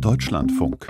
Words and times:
Deutschlandfunk. 0.00 0.88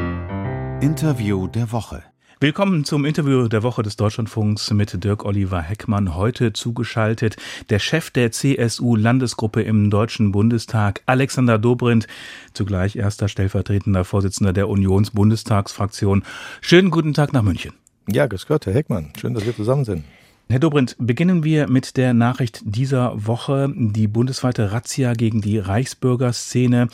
Interview 0.81 1.49
der 1.49 1.73
Woche. 1.73 2.03
Willkommen 2.39 2.85
zum 2.85 3.05
Interview 3.05 3.49
der 3.49 3.63
Woche 3.63 3.83
des 3.83 3.97
Deutschlandfunks 3.97 4.71
mit 4.71 5.03
Dirk 5.03 5.25
Oliver 5.25 5.61
Heckmann. 5.61 6.15
Heute 6.15 6.53
zugeschaltet 6.53 7.37
der 7.71 7.81
Chef 7.81 8.11
der 8.11 8.31
CSU-Landesgruppe 8.31 9.63
im 9.63 9.91
Deutschen 9.91 10.31
Bundestag, 10.31 11.03
Alexander 11.07 11.59
Dobrindt, 11.59 12.07
zugleich 12.53 12.95
erster 12.97 13.29
stellvertretender 13.29 14.05
Vorsitzender 14.05 14.53
der 14.53 14.69
Unions-Bundestagsfraktion. 14.69 16.23
Schönen 16.61 16.91
guten 16.91 17.15
Tag 17.15 17.33
nach 17.33 17.43
München. 17.43 17.73
Ja, 18.09 18.27
grüß 18.27 18.47
Gott, 18.47 18.67
Herr 18.67 18.75
Heckmann. 18.75 19.13
Schön, 19.19 19.35
dass 19.35 19.45
wir 19.45 19.57
zusammen 19.57 19.85
sind. 19.85 20.05
Herr 20.51 20.59
Dobrindt, 20.59 20.95
beginnen 20.99 21.43
wir 21.43 21.69
mit 21.71 21.97
der 21.97 22.13
Nachricht 22.13 22.61
dieser 22.65 23.27
Woche, 23.27 23.73
die 23.75 24.07
bundesweite 24.07 24.73
Razzia 24.73 25.15
gegen 25.15 25.41
die 25.41 25.59
Reichsbürgerszene. 25.59 26.89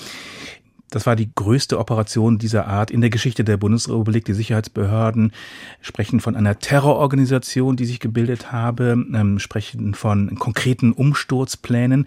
Das 0.90 1.06
war 1.06 1.16
die 1.16 1.30
größte 1.34 1.78
Operation 1.78 2.38
dieser 2.38 2.66
Art 2.66 2.90
in 2.90 3.00
der 3.00 3.10
Geschichte 3.10 3.44
der 3.44 3.56
Bundesrepublik. 3.56 4.24
Die 4.24 4.34
Sicherheitsbehörden 4.34 5.32
sprechen 5.80 6.20
von 6.20 6.36
einer 6.36 6.58
Terrororganisation, 6.58 7.76
die 7.76 7.86
sich 7.86 8.00
gebildet 8.00 8.52
habe, 8.52 9.06
ähm, 9.14 9.38
sprechen 9.38 9.94
von 9.94 10.34
konkreten 10.36 10.92
Umsturzplänen. 10.92 12.06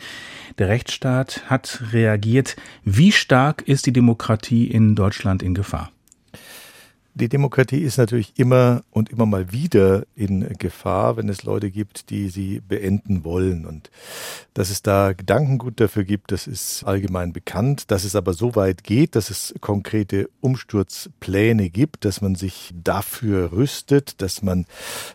Der 0.58 0.68
Rechtsstaat 0.68 1.44
hat 1.48 1.82
reagiert. 1.94 2.58
Wie 2.84 3.12
stark 3.12 3.62
ist 3.62 3.86
die 3.86 3.94
Demokratie 3.94 4.68
in 4.68 4.96
Deutschland 4.96 5.42
in 5.42 5.54
Gefahr? 5.54 5.92
Die 7.16 7.30
Demokratie 7.30 7.82
ist 7.82 7.98
natürlich 7.98 8.34
immer 8.38 8.82
und 8.90 9.12
immer 9.12 9.28
mal 9.28 9.52
wieder 9.52 10.04
in 10.16 10.48
Gefahr, 10.58 11.16
wenn 11.16 11.30
es 11.30 11.44
Leute 11.44 11.70
gibt, 11.70 12.10
die 12.10 12.28
sie 12.30 12.60
beenden 12.60 13.24
wollen. 13.24 13.68
Und 13.68 13.92
dass 14.56 14.72
es 14.72 14.82
da 14.82 15.14
Gedankengut 15.14 15.80
dafür 15.80 16.06
gibt, 16.06 16.32
das 16.32 16.48
ist 16.48 16.84
allgemein 16.86 17.32
bekannt. 17.32 17.92
Dass 17.92 18.04
es 18.04 18.16
aber 18.16 18.34
so 18.34 18.56
weit 18.56 18.84
geht, 18.84 19.16
dass 19.16 19.30
es 19.30 19.54
konkrete 19.62 20.28
Umsturzpläne 20.42 21.70
gibt, 21.70 22.04
dass 22.04 22.22
man 22.22 22.34
sich 22.34 22.74
dafür 22.84 23.52
rüstet, 23.52 24.20
dass 24.24 24.42
man 24.42 24.66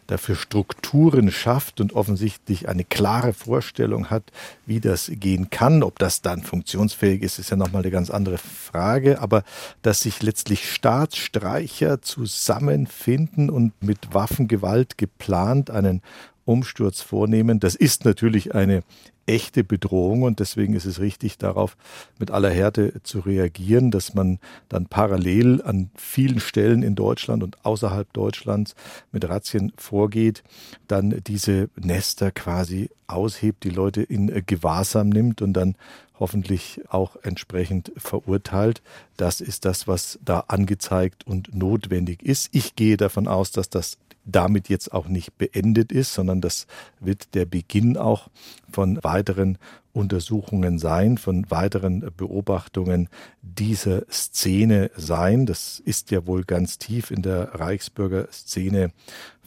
dafür 0.06 0.36
Strukturen 0.36 1.32
schafft 1.32 1.80
und 1.80 1.94
offensichtlich 1.94 2.68
eine 2.68 2.84
klare 2.84 3.32
Vorstellung 3.32 4.08
hat, 4.08 4.30
wie 4.66 4.78
das 4.78 5.10
gehen 5.14 5.50
kann. 5.50 5.82
Ob 5.82 5.98
das 5.98 6.22
dann 6.22 6.42
funktionsfähig 6.42 7.22
ist, 7.22 7.40
ist 7.40 7.50
ja 7.50 7.56
nochmal 7.56 7.82
eine 7.82 7.90
ganz 7.90 8.08
andere 8.08 8.38
Frage. 8.38 9.20
Aber 9.20 9.42
dass 9.82 10.02
sich 10.02 10.22
letztlich 10.22 10.70
Staatsstreicher 10.70 11.87
Militär 11.88 12.02
zusammenfinden 12.02 13.48
und 13.48 13.72
mit 13.82 14.12
Waffengewalt 14.12 14.98
geplant 14.98 15.70
einen 15.70 16.02
Umsturz 16.48 17.02
vornehmen. 17.02 17.60
Das 17.60 17.74
ist 17.74 18.04
natürlich 18.06 18.54
eine 18.54 18.82
echte 19.26 19.62
Bedrohung 19.62 20.22
und 20.22 20.40
deswegen 20.40 20.72
ist 20.72 20.86
es 20.86 21.00
richtig, 21.00 21.36
darauf 21.36 21.76
mit 22.18 22.30
aller 22.30 22.48
Härte 22.48 23.02
zu 23.02 23.20
reagieren, 23.20 23.90
dass 23.90 24.14
man 24.14 24.38
dann 24.70 24.86
parallel 24.86 25.60
an 25.62 25.90
vielen 25.94 26.40
Stellen 26.40 26.82
in 26.82 26.94
Deutschland 26.94 27.42
und 27.42 27.62
außerhalb 27.66 28.10
Deutschlands 28.14 28.74
mit 29.12 29.28
Razzien 29.28 29.72
vorgeht, 29.76 30.42
dann 30.86 31.20
diese 31.26 31.68
Nester 31.76 32.30
quasi 32.30 32.88
aushebt, 33.06 33.64
die 33.64 33.70
Leute 33.70 34.02
in 34.02 34.28
Gewahrsam 34.46 35.10
nimmt 35.10 35.42
und 35.42 35.52
dann 35.52 35.76
hoffentlich 36.18 36.80
auch 36.88 37.16
entsprechend 37.22 37.92
verurteilt. 37.96 38.82
Das 39.18 39.42
ist 39.42 39.66
das, 39.66 39.86
was 39.86 40.18
da 40.24 40.40
angezeigt 40.48 41.26
und 41.26 41.54
notwendig 41.54 42.22
ist. 42.22 42.48
Ich 42.52 42.76
gehe 42.76 42.96
davon 42.96 43.28
aus, 43.28 43.52
dass 43.52 43.68
das 43.68 43.98
damit 44.30 44.68
jetzt 44.68 44.92
auch 44.92 45.08
nicht 45.08 45.36
beendet 45.38 45.90
ist, 45.90 46.14
sondern 46.14 46.40
das 46.40 46.66
wird 47.00 47.34
der 47.34 47.46
Beginn 47.46 47.96
auch 47.96 48.28
von 48.70 49.02
weiteren 49.02 49.58
Untersuchungen 49.92 50.78
sein, 50.78 51.18
von 51.18 51.50
weiteren 51.50 52.10
Beobachtungen 52.16 53.08
dieser 53.42 54.02
Szene 54.10 54.90
sein. 54.96 55.46
Das 55.46 55.80
ist 55.80 56.10
ja 56.10 56.26
wohl 56.26 56.44
ganz 56.44 56.78
tief 56.78 57.10
in 57.10 57.22
der 57.22 57.54
Reichsbürgerszene 57.54 58.92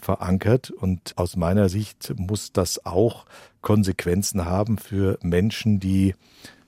verankert 0.02 0.72
und 0.72 1.14
aus 1.16 1.36
meiner 1.36 1.70
Sicht 1.70 2.14
muss 2.18 2.52
das 2.52 2.86
auch 2.86 3.26
Konsequenzen 3.62 4.46
haben 4.46 4.80
für 4.80 5.20
Menschen, 5.22 5.80
die 5.80 6.16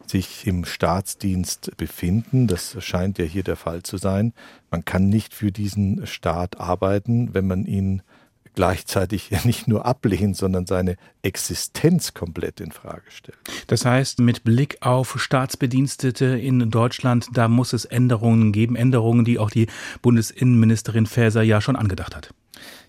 sich 0.07 0.45
im 0.47 0.65
Staatsdienst 0.65 1.77
befinden. 1.77 2.47
Das 2.47 2.77
scheint 2.83 3.17
ja 3.17 3.25
hier 3.25 3.43
der 3.43 3.55
Fall 3.55 3.83
zu 3.83 3.97
sein. 3.97 4.33
Man 4.71 4.85
kann 4.85 5.09
nicht 5.09 5.33
für 5.33 5.51
diesen 5.51 6.05
Staat 6.07 6.59
arbeiten, 6.59 7.33
wenn 7.33 7.47
man 7.47 7.65
ihn 7.65 8.01
gleichzeitig 8.55 9.31
nicht 9.45 9.67
nur 9.67 9.85
ablehnt, 9.85 10.37
sondern 10.37 10.65
seine 10.65 10.95
Existenz 11.21 12.13
komplett 12.13 12.59
in 12.59 12.71
Frage 12.71 13.03
stellt. 13.09 13.37
Das 13.67 13.85
heißt, 13.85 14.19
mit 14.19 14.43
Blick 14.43 14.77
auf 14.81 15.19
Staatsbedienstete 15.19 16.25
in 16.25 16.69
Deutschland, 16.69 17.27
da 17.33 17.47
muss 17.47 17.73
es 17.73 17.85
Änderungen 17.85 18.51
geben, 18.51 18.75
Änderungen, 18.75 19.25
die 19.25 19.39
auch 19.39 19.49
die 19.49 19.67
Bundesinnenministerin 20.01 21.05
Faeser 21.05 21.41
ja 21.41 21.61
schon 21.61 21.75
angedacht 21.75 22.15
hat. 22.15 22.33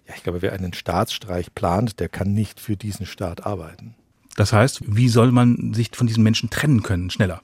Ja, 0.06 0.14
ich 0.16 0.22
glaube, 0.22 0.42
wer 0.42 0.52
einen 0.52 0.74
Staatsstreich 0.74 1.54
plant, 1.54 1.98
der 1.98 2.08
kann 2.08 2.34
nicht 2.34 2.60
für 2.60 2.76
diesen 2.76 3.06
Staat 3.06 3.46
arbeiten. 3.46 3.94
Das 4.36 4.52
heißt, 4.52 4.82
wie 4.86 5.08
soll 5.08 5.32
man 5.32 5.74
sich 5.74 5.90
von 5.92 6.06
diesen 6.06 6.22
Menschen 6.22 6.50
trennen 6.50 6.82
können, 6.82 7.10
schneller? 7.10 7.42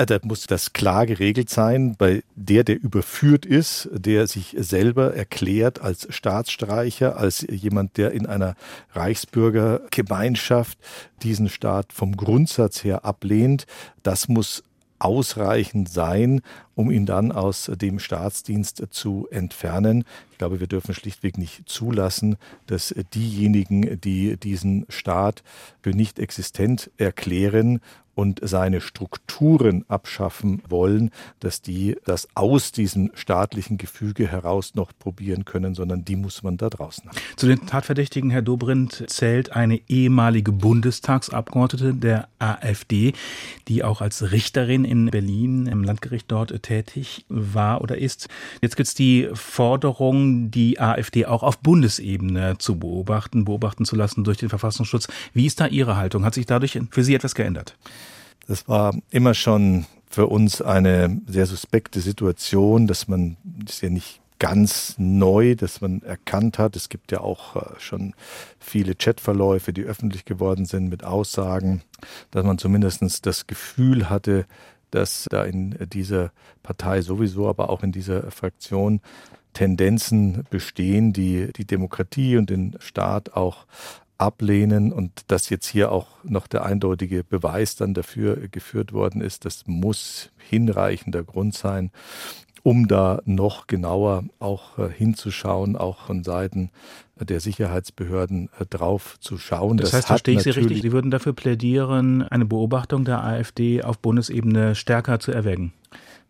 Äh, 0.00 0.06
da 0.06 0.18
muss 0.22 0.46
das 0.46 0.72
klar 0.72 1.06
geregelt 1.06 1.50
sein, 1.50 1.94
bei 1.96 2.22
der, 2.34 2.64
der 2.64 2.80
überführt 2.82 3.44
ist, 3.44 3.88
der 3.92 4.26
sich 4.26 4.56
selber 4.58 5.14
erklärt 5.14 5.80
als 5.80 6.06
Staatsstreicher, 6.10 7.16
als 7.18 7.46
jemand, 7.50 7.98
der 7.98 8.12
in 8.12 8.26
einer 8.26 8.54
Reichsbürgergemeinschaft 8.92 10.78
diesen 11.22 11.48
Staat 11.48 11.92
vom 11.92 12.16
Grundsatz 12.16 12.82
her 12.82 13.04
ablehnt. 13.04 13.66
Das 14.02 14.28
muss 14.28 14.62
ausreichend 14.98 15.88
sein, 15.88 16.42
um 16.80 16.90
ihn 16.90 17.04
dann 17.04 17.30
aus 17.30 17.70
dem 17.74 17.98
Staatsdienst 17.98 18.82
zu 18.90 19.28
entfernen. 19.30 20.04
Ich 20.32 20.38
glaube, 20.38 20.60
wir 20.60 20.66
dürfen 20.66 20.94
schlichtweg 20.94 21.36
nicht 21.36 21.68
zulassen, 21.68 22.36
dass 22.66 22.94
diejenigen, 23.12 24.00
die 24.00 24.38
diesen 24.38 24.86
Staat 24.88 25.42
für 25.82 25.90
nicht 25.90 26.18
existent 26.18 26.90
erklären 26.96 27.80
und 28.20 28.40
seine 28.42 28.82
Strukturen 28.82 29.84
abschaffen 29.88 30.62
wollen, 30.68 31.10
dass 31.40 31.62
die 31.62 31.96
das 32.04 32.28
aus 32.34 32.70
diesem 32.70 33.10
staatlichen 33.14 33.78
Gefüge 33.78 34.26
heraus 34.26 34.74
noch 34.74 34.92
probieren 34.98 35.46
können, 35.46 35.74
sondern 35.74 36.04
die 36.04 36.16
muss 36.16 36.42
man 36.42 36.58
da 36.58 36.68
draußen 36.68 37.08
haben. 37.08 37.16
Zu 37.36 37.46
den 37.46 37.66
Tatverdächtigen, 37.66 38.28
Herr 38.28 38.42
Dobrindt, 38.42 39.04
zählt 39.06 39.52
eine 39.52 39.80
ehemalige 39.88 40.52
Bundestagsabgeordnete 40.52 41.94
der 41.94 42.28
AfD, 42.38 43.14
die 43.68 43.84
auch 43.84 44.02
als 44.02 44.32
Richterin 44.32 44.84
in 44.84 45.06
Berlin 45.06 45.66
im 45.66 45.82
Landgericht 45.82 46.26
dort 46.28 46.50
tätig 46.70 47.24
war 47.28 47.80
oder 47.80 47.98
ist. 47.98 48.28
Jetzt 48.62 48.76
gibt 48.76 48.86
es 48.86 48.94
die 48.94 49.28
Forderung, 49.34 50.52
die 50.52 50.78
AfD 50.78 51.26
auch 51.26 51.42
auf 51.42 51.58
Bundesebene 51.58 52.58
zu 52.58 52.78
beobachten, 52.78 53.44
beobachten 53.44 53.84
zu 53.84 53.96
lassen 53.96 54.22
durch 54.22 54.38
den 54.38 54.48
Verfassungsschutz. 54.48 55.08
Wie 55.32 55.46
ist 55.46 55.60
da 55.60 55.66
Ihre 55.66 55.96
Haltung? 55.96 56.24
Hat 56.24 56.34
sich 56.34 56.46
dadurch 56.46 56.78
für 56.90 57.02
Sie 57.02 57.14
etwas 57.16 57.34
geändert? 57.34 57.76
Das 58.46 58.68
war 58.68 58.94
immer 59.10 59.34
schon 59.34 59.86
für 60.08 60.26
uns 60.26 60.62
eine 60.62 61.20
sehr 61.26 61.46
suspekte 61.46 62.00
Situation, 62.00 62.86
dass 62.86 63.08
man, 63.08 63.36
das 63.42 63.76
ist 63.76 63.82
ja 63.82 63.90
nicht 63.90 64.20
ganz 64.38 64.94
neu, 64.96 65.56
dass 65.56 65.80
man 65.80 66.02
erkannt 66.02 66.58
hat. 66.58 66.76
Es 66.76 66.88
gibt 66.88 67.10
ja 67.10 67.20
auch 67.20 67.56
äh, 67.56 67.60
schon 67.78 68.14
viele 68.60 68.94
Chatverläufe, 68.94 69.72
die 69.72 69.82
öffentlich 69.82 70.24
geworden 70.24 70.66
sind 70.66 70.88
mit 70.88 71.02
Aussagen, 71.02 71.82
dass 72.30 72.44
man 72.44 72.58
zumindest 72.58 73.26
das 73.26 73.46
Gefühl 73.48 74.08
hatte, 74.08 74.46
dass 74.90 75.26
da 75.30 75.44
in 75.44 75.76
dieser 75.92 76.32
Partei 76.62 77.02
sowieso, 77.02 77.48
aber 77.48 77.70
auch 77.70 77.82
in 77.82 77.92
dieser 77.92 78.30
Fraktion 78.30 79.00
Tendenzen 79.52 80.44
bestehen, 80.50 81.12
die 81.12 81.52
die 81.52 81.66
Demokratie 81.66 82.36
und 82.36 82.50
den 82.50 82.76
Staat 82.80 83.34
auch 83.34 83.66
ablehnen. 84.18 84.92
Und 84.92 85.30
dass 85.30 85.48
jetzt 85.48 85.66
hier 85.66 85.90
auch 85.90 86.08
noch 86.22 86.46
der 86.46 86.64
eindeutige 86.64 87.24
Beweis 87.24 87.74
dann 87.74 87.94
dafür 87.94 88.48
geführt 88.48 88.92
worden 88.92 89.20
ist, 89.20 89.44
das 89.44 89.66
muss 89.66 90.30
hinreichender 90.48 91.24
Grund 91.24 91.54
sein, 91.54 91.90
um 92.62 92.88
da 92.88 93.20
noch 93.24 93.66
genauer 93.66 94.24
auch 94.38 94.78
äh, 94.78 94.88
hinzuschauen, 94.88 95.76
auch 95.76 96.06
von 96.06 96.24
Seiten 96.24 96.70
der 97.16 97.40
Sicherheitsbehörden 97.40 98.48
äh, 98.58 98.66
drauf 98.66 99.18
zu 99.20 99.38
schauen. 99.38 99.76
Das, 99.76 99.90
das 99.90 99.98
heißt, 99.98 100.06
verstehe 100.08 100.36
ich 100.36 100.42
Sie 100.42 100.50
richtig, 100.50 100.82
Sie 100.82 100.92
würden 100.92 101.10
dafür 101.10 101.32
plädieren, 101.32 102.22
eine 102.22 102.44
Beobachtung 102.44 103.04
der 103.04 103.22
AfD 103.22 103.82
auf 103.82 103.98
Bundesebene 103.98 104.74
stärker 104.74 105.20
zu 105.20 105.32
erwägen? 105.32 105.72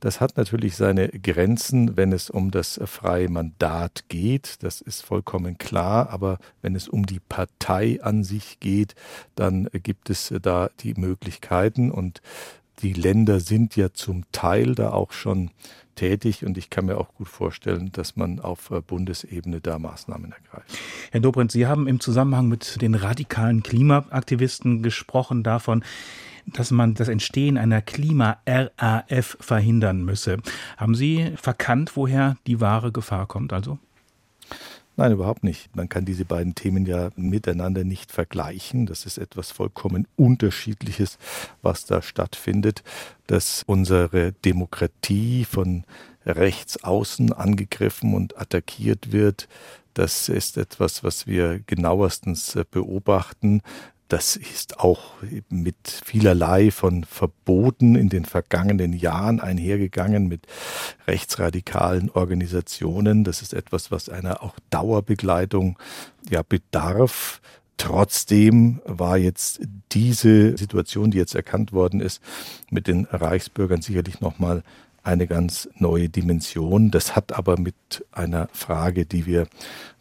Das 0.01 0.23
hat 0.23 0.39
natürlich 0.39 0.77
seine 0.77 1.11
Grenzen, 1.11 1.99
wenn 1.99 2.13
es 2.13 2.31
um 2.31 2.51
das 2.51 2.81
freie 2.87 3.29
Mandat 3.29 4.05
geht. 4.09 4.63
Das 4.63 4.81
ist 4.81 5.03
vollkommen 5.03 5.59
klar. 5.59 6.09
Aber 6.09 6.39
wenn 6.63 6.75
es 6.75 6.89
um 6.89 7.05
die 7.05 7.21
Partei 7.21 8.03
an 8.03 8.25
sich 8.25 8.61
geht, 8.61 8.95
dann 9.35 9.69
gibt 9.75 10.09
es 10.09 10.33
da 10.41 10.71
die 10.81 10.95
Möglichkeiten. 10.95 11.91
Und 11.91 12.23
die 12.83 12.93
Länder 12.93 13.41
sind 13.41 13.77
ja 13.77 13.93
zum 13.93 14.25
Teil 14.33 14.75
da 14.75 14.91
auch 14.93 15.13
schon 15.13 15.51
tätig 15.95 16.45
und 16.45 16.57
ich 16.57 16.71
kann 16.71 16.87
mir 16.87 16.97
auch 16.97 17.15
gut 17.15 17.29
vorstellen, 17.29 17.91
dass 17.93 18.17
man 18.17 18.41
auf 18.41 18.71
Bundesebene 18.87 19.61
da 19.61 19.79
Maßnahmen 19.79 20.33
ergreift. 20.33 20.79
Herr 21.11 21.21
Dobrindt, 21.21 21.53
Sie 21.53 21.67
haben 21.67 21.87
im 21.87 22.01
Zusammenhang 22.01 22.49
mit 22.49 22.81
den 22.81 22.95
radikalen 22.95 23.63
Klimaaktivisten 23.63 24.83
gesprochen 24.83 25.43
davon, 25.43 25.85
dass 26.47 26.71
man 26.71 26.95
das 26.95 27.09
Entstehen 27.09 27.59
einer 27.59 27.83
Klima-RAF 27.83 29.37
verhindern 29.41 30.03
müsse. 30.05 30.39
Haben 30.79 30.95
Sie 30.95 31.33
verkannt, 31.37 31.97
woher 31.97 32.37
die 32.47 32.61
wahre 32.61 32.93
Gefahr 32.93 33.27
kommt 33.27 33.53
also? 33.53 33.79
Nein, 35.01 35.13
überhaupt 35.13 35.45
nicht. 35.45 35.75
Man 35.75 35.89
kann 35.89 36.05
diese 36.05 36.27
beiden 36.27 36.55
Themen 36.55 36.85
ja 36.85 37.09
miteinander 37.17 37.85
nicht 37.85 38.13
vergleichen. 38.13 38.85
Das 38.85 39.07
ist 39.07 39.17
etwas 39.17 39.51
vollkommen 39.51 40.07
Unterschiedliches, 40.15 41.17
was 41.63 41.87
da 41.87 42.03
stattfindet, 42.03 42.83
dass 43.27 43.63
unsere 43.67 44.33
Demokratie 44.45 45.47
von 45.47 45.85
rechts 46.27 46.85
außen 46.85 47.33
angegriffen 47.33 48.13
und 48.13 48.39
attackiert 48.39 49.11
wird. 49.11 49.49
Das 49.95 50.29
ist 50.29 50.59
etwas, 50.59 51.03
was 51.03 51.27
wir 51.27 51.61
genauestens 51.61 52.59
beobachten. 52.71 53.63
Das 54.11 54.35
ist 54.35 54.81
auch 54.81 55.13
mit 55.51 55.77
vielerlei 56.05 56.73
von 56.73 57.05
Verboten 57.05 57.95
in 57.95 58.09
den 58.09 58.25
vergangenen 58.25 58.93
Jahren 58.93 59.39
einhergegangen, 59.39 60.27
mit 60.27 60.49
rechtsradikalen 61.07 62.11
Organisationen. 62.11 63.23
Das 63.23 63.41
ist 63.41 63.55
etwas, 63.55 63.93
was 63.93 64.09
einer 64.09 64.43
auch 64.43 64.57
Dauerbegleitung 64.71 65.79
ja 66.29 66.43
bedarf. 66.43 67.41
Trotzdem 67.77 68.81
war 68.85 69.17
jetzt 69.17 69.61
diese 69.93 70.59
Situation, 70.59 71.13
die 71.13 71.19
jetzt 71.19 71.37
erkannt 71.37 71.73
worden 71.73 72.01
ist, 72.01 72.21
mit 72.69 72.89
den 72.89 73.05
Reichsbürgern 73.05 73.81
sicherlich 73.81 74.21
nochmal 74.21 74.65
eine 75.05 75.29
ganz 75.29 75.69
neue 75.77 76.09
Dimension. 76.09 76.91
Das 76.91 77.15
hat 77.15 77.33
aber 77.33 77.61
mit 77.61 78.05
einer 78.11 78.49
Frage, 78.53 79.07
die 79.07 79.25
wir 79.25 79.47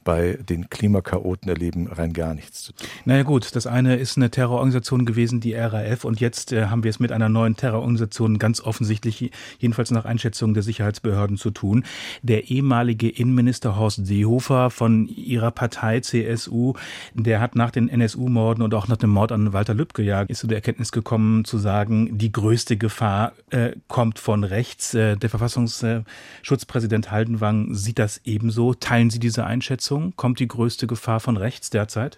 bei 0.04 0.38
den 0.48 0.70
Klimakaoten 0.70 1.50
erleben 1.50 1.88
rein 1.88 2.14
gar 2.14 2.34
nichts 2.34 2.64
zu 2.64 2.74
tun. 2.74 2.88
Naja 3.06 3.24
gut, 3.24 3.56
das 3.56 3.68
eine 3.68 3.96
ist 3.98 4.18
eine 4.18 4.30
Terrororganisation 4.30 5.06
gewesen, 5.06 5.40
die 5.40 5.54
RAF, 5.54 6.04
und 6.04 6.20
jetzt 6.20 6.52
äh, 6.52 6.68
haben 6.68 6.84
wir 6.84 6.90
es 6.90 7.00
mit 7.00 7.12
einer 7.12 7.30
neuen 7.30 7.56
Terrororganisation 7.56 8.40
ganz 8.40 8.62
offensichtlich, 8.62 9.32
jedenfalls 9.60 9.92
nach 9.92 10.06
Einschätzung 10.06 10.54
der 10.54 10.64
Sicherheitsbehörden 10.64 11.38
zu 11.38 11.52
tun. 11.52 11.84
Der 12.22 12.50
ehemalige 12.50 13.10
Innenminister 13.10 13.78
Horst 13.78 14.06
Seehofer 14.06 14.70
von 14.70 15.08
ihrer 15.08 15.52
Partei 15.52 16.00
CSU, 16.00 16.74
der 17.14 17.40
hat 17.42 17.56
nach 17.56 17.72
den 17.72 17.90
NSU-Morden 17.90 18.64
und 18.64 18.74
auch 18.74 18.88
nach 18.88 18.98
dem 18.98 19.10
Mord 19.10 19.32
an 19.32 19.54
Walter 19.54 19.74
Lübcke 19.74 20.04
ja 20.04 20.22
ist 20.22 20.40
zu 20.40 20.48
der 20.48 20.58
Erkenntnis 20.58 20.92
gekommen, 20.92 21.46
zu 21.46 21.58
sagen, 21.58 22.18
die 22.18 22.32
größte 22.32 22.78
Gefahr 22.78 23.34
äh, 23.50 23.72
kommt 23.88 24.20
von 24.20 24.44
rechts. 24.44 24.94
Äh, 24.94 25.18
der 25.18 25.30
Verfassungsschutzpräsident 25.30 27.12
Haldenwang 27.12 27.74
sieht 27.74 28.00
das 28.00 28.22
ebenso. 28.26 28.74
Teilen 28.74 29.10
Sie 29.10 29.20
diese 29.20 29.46
Einschätzung? 29.46 29.99
Einschätzung? 30.00 30.14
Kommt 30.16 30.40
die 30.40 30.48
größte 30.48 30.88
Gefahr 30.88 31.20
von 31.20 31.38
rechts 31.38 31.70
derzeit? 31.70 32.18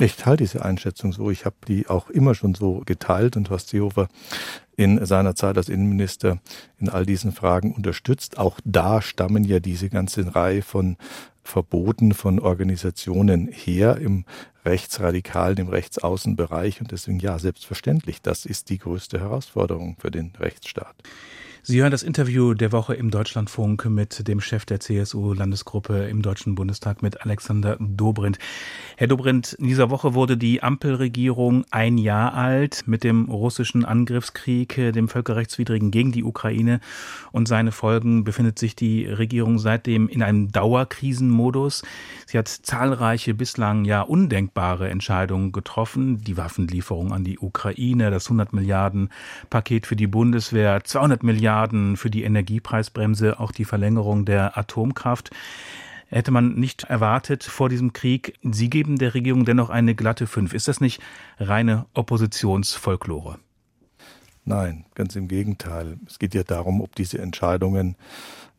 Ich 0.00 0.16
teile 0.16 0.38
diese 0.38 0.64
Einschätzung 0.64 1.12
so. 1.12 1.30
Ich 1.30 1.44
habe 1.44 1.56
die 1.68 1.88
auch 1.88 2.10
immer 2.10 2.34
schon 2.34 2.54
so 2.54 2.82
geteilt 2.84 3.36
und 3.36 3.50
Horst 3.50 3.68
Seehofer 3.68 4.08
in 4.76 5.04
seiner 5.06 5.36
Zeit 5.36 5.56
als 5.56 5.68
Innenminister 5.68 6.40
in 6.78 6.88
all 6.88 7.06
diesen 7.06 7.32
Fragen 7.32 7.72
unterstützt. 7.72 8.38
Auch 8.38 8.58
da 8.64 9.02
stammen 9.02 9.44
ja 9.44 9.60
diese 9.60 9.88
ganze 9.88 10.34
Reihe 10.34 10.62
von 10.62 10.96
Verboten 11.44 12.12
von 12.12 12.40
Organisationen 12.40 13.48
her 13.52 13.98
im 13.98 14.24
rechtsradikalen, 14.64 15.58
im 15.58 15.68
Rechtsaußenbereich. 15.68 16.80
Und 16.80 16.90
deswegen 16.90 17.20
ja, 17.20 17.38
selbstverständlich, 17.38 18.22
das 18.22 18.46
ist 18.46 18.70
die 18.70 18.78
größte 18.78 19.20
Herausforderung 19.20 19.96
für 20.00 20.10
den 20.10 20.32
Rechtsstaat. 20.40 20.96
Sie 21.66 21.80
hören 21.80 21.92
das 21.92 22.02
Interview 22.02 22.52
der 22.52 22.72
Woche 22.72 22.92
im 22.92 23.10
Deutschlandfunk 23.10 23.86
mit 23.86 24.28
dem 24.28 24.42
Chef 24.42 24.66
der 24.66 24.80
CSU-Landesgruppe 24.80 26.08
im 26.08 26.20
Deutschen 26.20 26.54
Bundestag 26.54 27.00
mit 27.00 27.22
Alexander 27.22 27.78
Dobrindt. 27.80 28.38
Herr 28.98 29.06
Dobrindt, 29.06 29.54
in 29.54 29.68
dieser 29.68 29.88
Woche 29.88 30.12
wurde 30.12 30.36
die 30.36 30.62
Ampelregierung 30.62 31.64
ein 31.70 31.96
Jahr 31.96 32.34
alt 32.34 32.82
mit 32.84 33.02
dem 33.02 33.30
russischen 33.30 33.86
Angriffskrieg, 33.86 34.74
dem 34.74 35.08
völkerrechtswidrigen 35.08 35.90
gegen 35.90 36.12
die 36.12 36.22
Ukraine 36.22 36.80
und 37.32 37.48
seine 37.48 37.72
Folgen 37.72 38.24
befindet 38.24 38.58
sich 38.58 38.76
die 38.76 39.06
Regierung 39.06 39.58
seitdem 39.58 40.10
in 40.10 40.22
einem 40.22 40.52
Dauerkrisenmodus. 40.52 41.82
Sie 42.26 42.36
hat 42.36 42.48
zahlreiche 42.48 43.32
bislang 43.32 43.86
ja 43.86 44.02
undenkbare 44.02 44.90
Entscheidungen 44.90 45.50
getroffen. 45.50 46.20
Die 46.24 46.36
Waffenlieferung 46.36 47.14
an 47.14 47.24
die 47.24 47.38
Ukraine, 47.38 48.10
das 48.10 48.26
100 48.26 48.52
Milliarden 48.52 49.08
Paket 49.48 49.86
für 49.86 49.96
die 49.96 50.08
Bundeswehr, 50.08 50.84
200 50.84 51.22
Milliarden 51.22 51.53
Milliarden 51.54 51.96
für 51.96 52.10
die 52.10 52.24
Energiepreisbremse, 52.24 53.38
auch 53.38 53.52
die 53.52 53.64
Verlängerung 53.64 54.24
der 54.24 54.58
Atomkraft. 54.58 55.30
Hätte 56.08 56.32
man 56.32 56.54
nicht 56.54 56.84
erwartet 56.84 57.44
vor 57.44 57.68
diesem 57.68 57.92
Krieg. 57.92 58.34
Sie 58.42 58.68
geben 58.68 58.98
der 58.98 59.14
Regierung 59.14 59.44
dennoch 59.44 59.70
eine 59.70 59.94
glatte 59.94 60.26
Fünf. 60.26 60.52
Ist 60.52 60.66
das 60.66 60.80
nicht 60.80 61.00
reine 61.38 61.86
Oppositionsfolklore? 61.94 63.38
Nein, 64.44 64.84
ganz 64.94 65.14
im 65.14 65.28
Gegenteil. 65.28 65.98
Es 66.06 66.18
geht 66.18 66.34
ja 66.34 66.42
darum, 66.42 66.80
ob 66.80 66.96
diese 66.96 67.18
Entscheidungen 67.18 67.96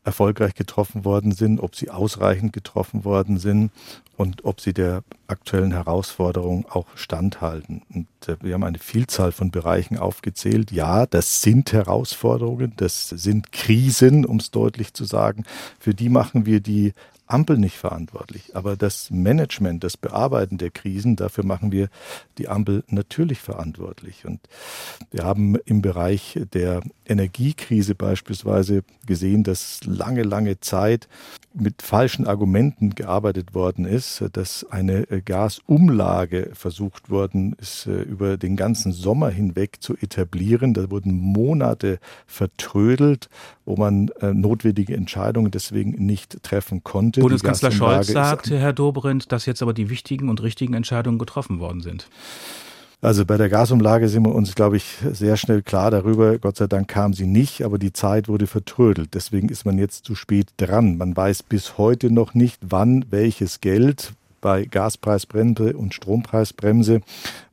erfolgreich 0.05 0.53
getroffen 0.53 1.03
worden 1.03 1.33
sind, 1.33 1.59
ob 1.59 1.75
sie 1.75 1.89
ausreichend 1.89 2.53
getroffen 2.53 3.03
worden 3.03 3.37
sind 3.37 3.71
und 4.17 4.45
ob 4.45 4.61
sie 4.61 4.73
der 4.73 5.03
aktuellen 5.27 5.71
Herausforderung 5.71 6.65
auch 6.69 6.87
standhalten. 6.95 7.81
Und 7.93 8.07
äh, 8.27 8.37
wir 8.41 8.53
haben 8.53 8.63
eine 8.63 8.79
Vielzahl 8.79 9.31
von 9.31 9.51
Bereichen 9.51 9.97
aufgezählt. 9.97 10.71
Ja, 10.71 11.05
das 11.05 11.41
sind 11.41 11.73
Herausforderungen, 11.73 12.73
das 12.77 13.09
sind 13.09 13.51
Krisen, 13.51 14.25
um 14.25 14.37
es 14.37 14.51
deutlich 14.51 14.93
zu 14.93 15.05
sagen. 15.05 15.43
Für 15.79 15.93
die 15.93 16.09
machen 16.09 16.45
wir 16.45 16.59
die 16.59 16.93
Ampel 17.27 17.57
nicht 17.57 17.77
verantwortlich. 17.77 18.55
Aber 18.55 18.75
das 18.75 19.09
Management, 19.11 19.83
das 19.83 19.97
Bearbeiten 19.97 20.57
der 20.57 20.71
Krisen, 20.71 21.15
dafür 21.15 21.45
machen 21.45 21.71
wir 21.71 21.89
die 22.37 22.47
Ampel 22.47 22.83
natürlich 22.87 23.39
verantwortlich. 23.39 24.25
Und 24.25 24.41
wir 25.11 25.23
haben 25.23 25.55
im 25.65 25.81
Bereich 25.81 26.39
der 26.53 26.81
Energiekrise 27.05 27.95
beispielsweise 27.95 28.83
gesehen, 29.05 29.43
dass 29.43 29.83
lange, 29.85 30.23
lange 30.23 30.59
Zeit 30.59 31.07
mit 31.53 31.81
falschen 31.81 32.27
Argumenten 32.27 32.95
gearbeitet 32.95 33.53
worden 33.53 33.85
ist, 33.85 34.23
dass 34.33 34.65
eine 34.69 35.05
Gasumlage 35.05 36.51
versucht 36.53 37.09
worden 37.09 37.55
ist, 37.59 37.85
über 37.85 38.37
den 38.37 38.55
ganzen 38.55 38.91
Sommer 38.91 39.29
hinweg 39.29 39.77
zu 39.79 39.95
etablieren. 39.95 40.73
Da 40.73 40.91
wurden 40.91 41.13
Monate 41.13 41.99
vertrödelt, 42.27 43.29
wo 43.65 43.75
man 43.75 44.09
äh, 44.21 44.33
notwendige 44.33 44.95
Entscheidungen 44.95 45.51
deswegen 45.51 45.91
nicht 45.91 46.43
treffen 46.43 46.83
konnte. 46.83 47.21
Bundeskanzler 47.21 47.71
Scholz 47.71 48.07
sagt, 48.07 48.49
Herr 48.49 48.73
Dobrindt, 48.73 49.31
dass 49.31 49.45
jetzt 49.45 49.61
aber 49.61 49.73
die 49.73 49.89
wichtigen 49.89 50.29
und 50.29 50.41
richtigen 50.43 50.73
Entscheidungen 50.73 51.17
getroffen 51.17 51.59
worden 51.59 51.81
sind. 51.81 52.07
Also 53.01 53.25
bei 53.25 53.37
der 53.37 53.49
Gasumlage 53.49 54.07
sind 54.09 54.25
wir 54.25 54.33
uns, 54.33 54.55
glaube 54.55 54.77
ich, 54.77 54.97
sehr 55.11 55.37
schnell 55.37 55.61
klar 55.61 55.91
darüber. 55.91 56.39
Gott 56.39 56.57
sei 56.57 56.65
Dank 56.65 56.87
kam 56.87 57.13
sie 57.13 57.27
nicht, 57.27 57.63
aber 57.63 57.77
die 57.77 57.93
Zeit 57.93 58.27
wurde 58.27 58.47
vertrödelt. 58.47 59.13
Deswegen 59.13 59.49
ist 59.49 59.65
man 59.65 59.77
jetzt 59.77 60.05
zu 60.05 60.15
spät 60.15 60.47
dran. 60.57 60.97
Man 60.97 61.15
weiß 61.15 61.43
bis 61.43 61.77
heute 61.77 62.09
noch 62.09 62.33
nicht, 62.33 62.59
wann 62.67 63.05
welches 63.11 63.61
Geld 63.61 64.13
bei 64.41 64.65
Gaspreisbremse 64.65 65.75
und 65.75 65.93
Strompreisbremse 65.93 67.01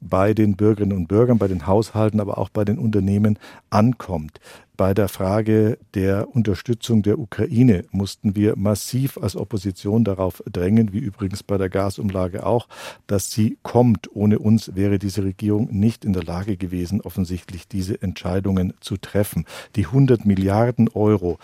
bei 0.01 0.35
den 0.35 0.57
Bürgerinnen 0.57 0.97
und 0.97 1.07
Bürgern, 1.09 1.39
bei 1.39 1.49
den 1.49 1.67
Haushalten, 1.67 2.21
aber 2.21 2.39
auch 2.39 2.49
bei 2.49 2.65
den 2.65 2.79
Unternehmen 2.79 3.39
ankommt. 3.71 4.41
Bei 4.83 4.95
der 4.95 5.07
Frage 5.07 5.79
der 5.95 6.35
Unterstützung 6.35 7.05
der 7.05 7.21
Ukraine 7.21 7.85
mussten 7.93 8.35
wir 8.35 8.57
massiv 8.57 9.17
als 9.17 9.37
Opposition 9.37 10.03
darauf 10.03 10.43
drängen, 10.51 10.93
wie 10.93 10.99
übrigens 10.99 11.45
bei 11.45 11.57
der 11.57 11.69
Gasumlage 11.69 12.45
auch, 12.45 12.67
dass 13.07 13.31
sie 13.31 13.59
kommt. 13.63 14.09
Ohne 14.13 14.41
uns 14.41 14.75
wäre 14.75 14.99
diese 14.99 15.23
Regierung 15.23 15.69
nicht 15.71 16.05
in 16.05 16.13
der 16.13 16.25
Lage 16.25 16.57
gewesen, 16.57 17.01
offensichtlich 17.01 17.69
diese 17.69 18.03
Entscheidungen 18.03 18.75
zu 18.81 18.97
treffen. 18.97 19.45
Die 19.77 19.87
100 19.87 20.27
Milliarden 20.27 20.89
Euro 20.89 21.39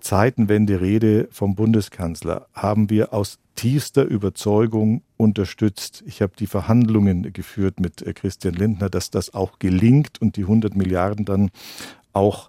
Zeitenwende-Rede 0.00 1.28
vom 1.30 1.56
Bundeskanzler 1.56 2.46
haben 2.54 2.88
wir 2.88 3.12
aus 3.12 3.38
tiefster 3.54 4.04
Überzeugung 4.06 5.02
unterstützt. 5.18 6.02
Ich 6.06 6.22
habe 6.22 6.32
die 6.38 6.46
Verhandlungen 6.46 7.34
geführt 7.34 7.80
mit 7.80 8.02
Christian 8.14 8.54
Lindner, 8.54 8.88
dass 8.88 9.10
das 9.10 9.34
auch 9.34 9.58
gelingt 9.58 10.22
und 10.22 10.36
die 10.36 10.44
100 10.44 10.74
Milliarden 10.74 11.26
dann 11.26 11.50
auch 12.14 12.48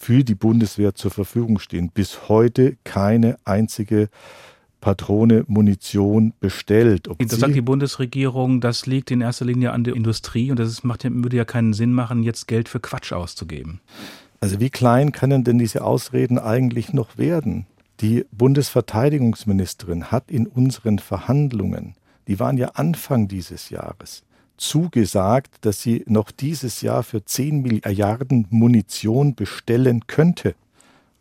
für 0.00 0.24
die 0.24 0.34
Bundeswehr 0.34 0.94
zur 0.94 1.10
Verfügung 1.10 1.58
stehen. 1.58 1.90
Bis 1.90 2.30
heute 2.30 2.78
keine 2.84 3.36
einzige 3.44 4.08
Patrone 4.80 5.44
Munition 5.46 6.32
bestellt. 6.40 7.06
Ob 7.06 7.18
das 7.18 7.38
sagt 7.38 7.54
die 7.54 7.60
Bundesregierung, 7.60 8.62
das 8.62 8.86
liegt 8.86 9.10
in 9.10 9.20
erster 9.20 9.44
Linie 9.44 9.72
an 9.72 9.84
der 9.84 9.94
Industrie 9.94 10.50
und 10.50 10.58
das 10.58 10.82
macht, 10.84 11.04
würde 11.04 11.36
ja 11.36 11.44
keinen 11.44 11.74
Sinn 11.74 11.92
machen, 11.92 12.22
jetzt 12.22 12.48
Geld 12.48 12.70
für 12.70 12.80
Quatsch 12.80 13.12
auszugeben. 13.12 13.80
Also 14.40 14.58
wie 14.58 14.70
klein 14.70 15.12
können 15.12 15.44
denn 15.44 15.58
diese 15.58 15.84
Ausreden 15.84 16.38
eigentlich 16.38 16.94
noch 16.94 17.18
werden? 17.18 17.66
Die 18.00 18.24
Bundesverteidigungsministerin 18.32 20.10
hat 20.10 20.30
in 20.30 20.46
unseren 20.46 20.98
Verhandlungen, 20.98 21.94
die 22.26 22.40
waren 22.40 22.56
ja 22.56 22.68
Anfang 22.68 23.28
dieses 23.28 23.68
Jahres, 23.68 24.22
zugesagt, 24.60 25.56
dass 25.62 25.80
sie 25.80 26.04
noch 26.06 26.30
dieses 26.30 26.82
Jahr 26.82 27.02
für 27.02 27.24
10 27.24 27.62
Milliarden 27.62 28.46
Munition 28.50 29.34
bestellen 29.34 30.06
könnte. 30.06 30.54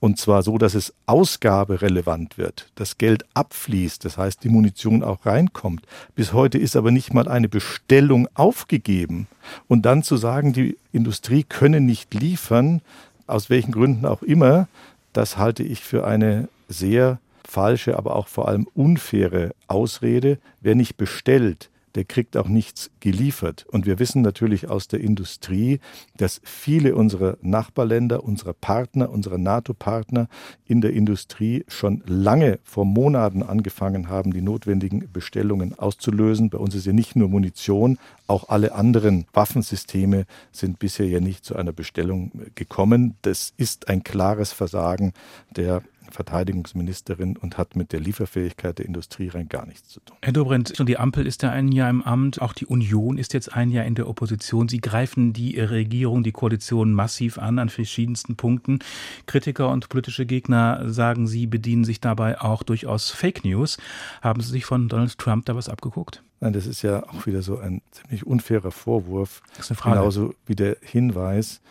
und 0.01 0.17
zwar 0.17 0.43
so, 0.43 0.57
dass 0.57 0.75
es 0.75 0.93
ausgaberelevant 1.07 2.37
wird, 2.37 2.71
das 2.75 2.97
Geld 2.97 3.25
abfließt, 3.33 4.05
das 4.05 4.17
heißt 4.17 4.41
die 4.45 4.49
Munition 4.49 5.03
auch 5.03 5.25
reinkommt. 5.25 5.85
Bis 6.15 6.31
heute 6.31 6.57
ist 6.57 6.77
aber 6.77 6.91
nicht 6.91 7.13
mal 7.13 7.27
eine 7.27 7.49
Bestellung 7.49 8.29
aufgegeben. 8.33 9.27
Und 9.67 9.85
dann 9.85 10.01
zu 10.01 10.15
sagen, 10.15 10.53
die 10.53 10.77
Industrie 10.93 11.43
könne 11.43 11.81
nicht 11.81 12.13
liefern, 12.13 12.81
aus 13.27 13.49
welchen 13.49 13.73
Gründen 13.73 14.05
auch 14.05 14.21
immer, 14.21 14.69
das 15.11 15.37
halte 15.37 15.63
ich 15.63 15.81
für 15.81 16.07
eine 16.07 16.47
sehr 16.69 17.19
falsche, 17.45 17.97
aber 17.97 18.15
auch 18.15 18.27
vor 18.27 18.47
allem 18.47 18.67
unfaire 18.73 19.53
Ausrede. 19.67 20.37
Wer 20.61 20.75
nicht 20.75 20.95
bestellt, 20.95 21.69
der 21.95 22.05
kriegt 22.05 22.37
auch 22.37 22.47
nichts 22.47 22.91
geliefert. 22.99 23.65
Und 23.69 23.85
wir 23.85 23.99
wissen 23.99 24.21
natürlich 24.21 24.69
aus 24.69 24.87
der 24.87 25.01
Industrie, 25.01 25.79
dass 26.17 26.41
viele 26.43 26.95
unserer 26.95 27.37
Nachbarländer, 27.41 28.23
unserer 28.23 28.53
Partner, 28.53 29.09
unserer 29.09 29.37
NATO-Partner 29.37 30.27
in 30.65 30.81
der 30.81 30.93
Industrie 30.93 31.65
schon 31.67 32.03
lange 32.05 32.59
vor 32.63 32.85
Monaten 32.85 33.43
angefangen 33.43 34.09
haben, 34.09 34.33
die 34.33 34.41
notwendigen 34.41 35.11
Bestellungen 35.11 35.77
auszulösen. 35.77 36.49
Bei 36.49 36.57
uns 36.57 36.75
ist 36.75 36.85
ja 36.85 36.93
nicht 36.93 37.15
nur 37.15 37.29
Munition, 37.29 37.97
auch 38.27 38.49
alle 38.49 38.73
anderen 38.73 39.25
Waffensysteme 39.33 40.25
sind 40.51 40.77
bisher 40.77 41.07
ja 41.07 41.19
nicht 41.19 41.43
zu 41.43 41.55
einer 41.55 41.71
Bestellung 41.71 42.31
gekommen. 42.53 43.15
Das 43.23 43.53
ist 43.57 43.89
ein 43.89 44.03
klares 44.03 44.51
Versagen 44.51 45.13
der 45.55 45.81
Verteidigungsministerin 46.11 47.37
und 47.37 47.57
hat 47.57 47.75
mit 47.75 47.93
der 47.93 47.99
Lieferfähigkeit 47.99 48.79
der 48.79 48.85
Industrie 48.85 49.29
rein 49.29 49.49
gar 49.49 49.65
nichts 49.65 49.89
zu 49.89 49.99
tun. 49.99 50.17
Herr 50.21 50.33
Dobrindt, 50.33 50.75
schon 50.75 50.85
die 50.85 50.97
Ampel 50.97 51.25
ist 51.27 51.43
ja 51.43 51.51
ein 51.51 51.71
Jahr 51.71 51.89
im 51.89 52.01
Amt, 52.01 52.41
auch 52.41 52.53
die 52.53 52.65
Union 52.65 53.17
ist 53.17 53.33
jetzt 53.33 53.53
ein 53.53 53.71
Jahr 53.71 53.85
in 53.85 53.95
der 53.95 54.07
Opposition. 54.07 54.67
Sie 54.67 54.79
greifen 54.79 55.33
die 55.33 55.59
Regierung, 55.59 56.23
die 56.23 56.31
Koalition 56.31 56.93
massiv 56.93 57.37
an, 57.37 57.59
an 57.59 57.69
verschiedensten 57.69 58.35
Punkten. 58.35 58.79
Kritiker 59.25 59.69
und 59.69 59.89
politische 59.89 60.25
Gegner 60.25 60.89
sagen, 60.89 61.27
sie 61.27 61.47
bedienen 61.47 61.83
sich 61.83 61.99
dabei 61.99 62.39
auch 62.41 62.63
durchaus 62.63 63.11
Fake 63.11 63.43
News. 63.45 63.77
Haben 64.21 64.41
Sie 64.41 64.51
sich 64.51 64.65
von 64.65 64.87
Donald 64.89 65.17
Trump 65.17 65.45
da 65.45 65.55
was 65.55 65.69
abgeguckt? 65.69 66.23
Nein, 66.41 66.53
das 66.53 66.65
ist 66.65 66.81
ja 66.81 67.03
auch 67.03 67.25
wieder 67.25 67.41
so 67.41 67.57
ein 67.59 67.81
ziemlich 67.91 68.25
unfairer 68.25 68.71
Vorwurf. 68.71 69.41
Das 69.49 69.65
ist 69.65 69.71
eine 69.71 69.77
Frage. 69.77 69.97
Genauso 69.97 70.33
wie 70.45 70.55
der 70.55 70.77
Hinweis, 70.81 71.61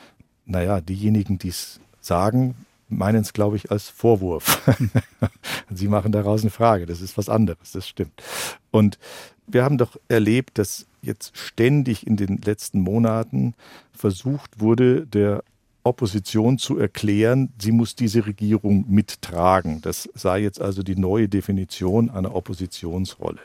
naja, 0.45 0.81
diejenigen, 0.81 1.39
die 1.39 1.49
es 1.49 1.81
sagen, 2.01 2.55
meinen 2.89 3.23
es, 3.23 3.33
glaube 3.33 3.57
ich, 3.57 3.71
als 3.71 3.89
Vorwurf. 3.89 4.63
Sie 5.71 5.89
machen 5.89 6.13
daraus 6.13 6.43
eine 6.43 6.51
Frage. 6.51 6.87
Das 6.87 7.01
ist 7.01 7.17
was 7.19 7.29
anderes, 7.29 7.73
das 7.73 7.87
stimmt. 7.89 8.23
Und 8.71 8.99
wir 9.47 9.65
haben 9.65 9.79
doch 9.79 9.97
erlebt, 10.09 10.59
dass 10.59 10.87
jetzt 11.03 11.37
ständig 11.37 12.07
in 12.07 12.17
den 12.17 12.39
letzten 12.39 12.81
Monaten 12.81 13.55
versucht 13.93 14.61
wurde, 14.61 15.07
der 15.07 15.43
Opposition 15.85 16.59
zu 16.59 16.79
erklären, 16.79 17.53
sie 17.59 17.73
muss 17.73 17.95
diese 17.95 18.27
Regierung 18.27 18.85
mittragen. 18.89 19.81
Das 19.81 20.09
sei 20.15 20.41
jetzt 20.41 20.61
also 20.61 20.83
die 20.83 20.97
neue 20.97 21.29
Definition 21.29 22.11
einer 22.11 22.35
Oppositionsrolle. 22.35 23.41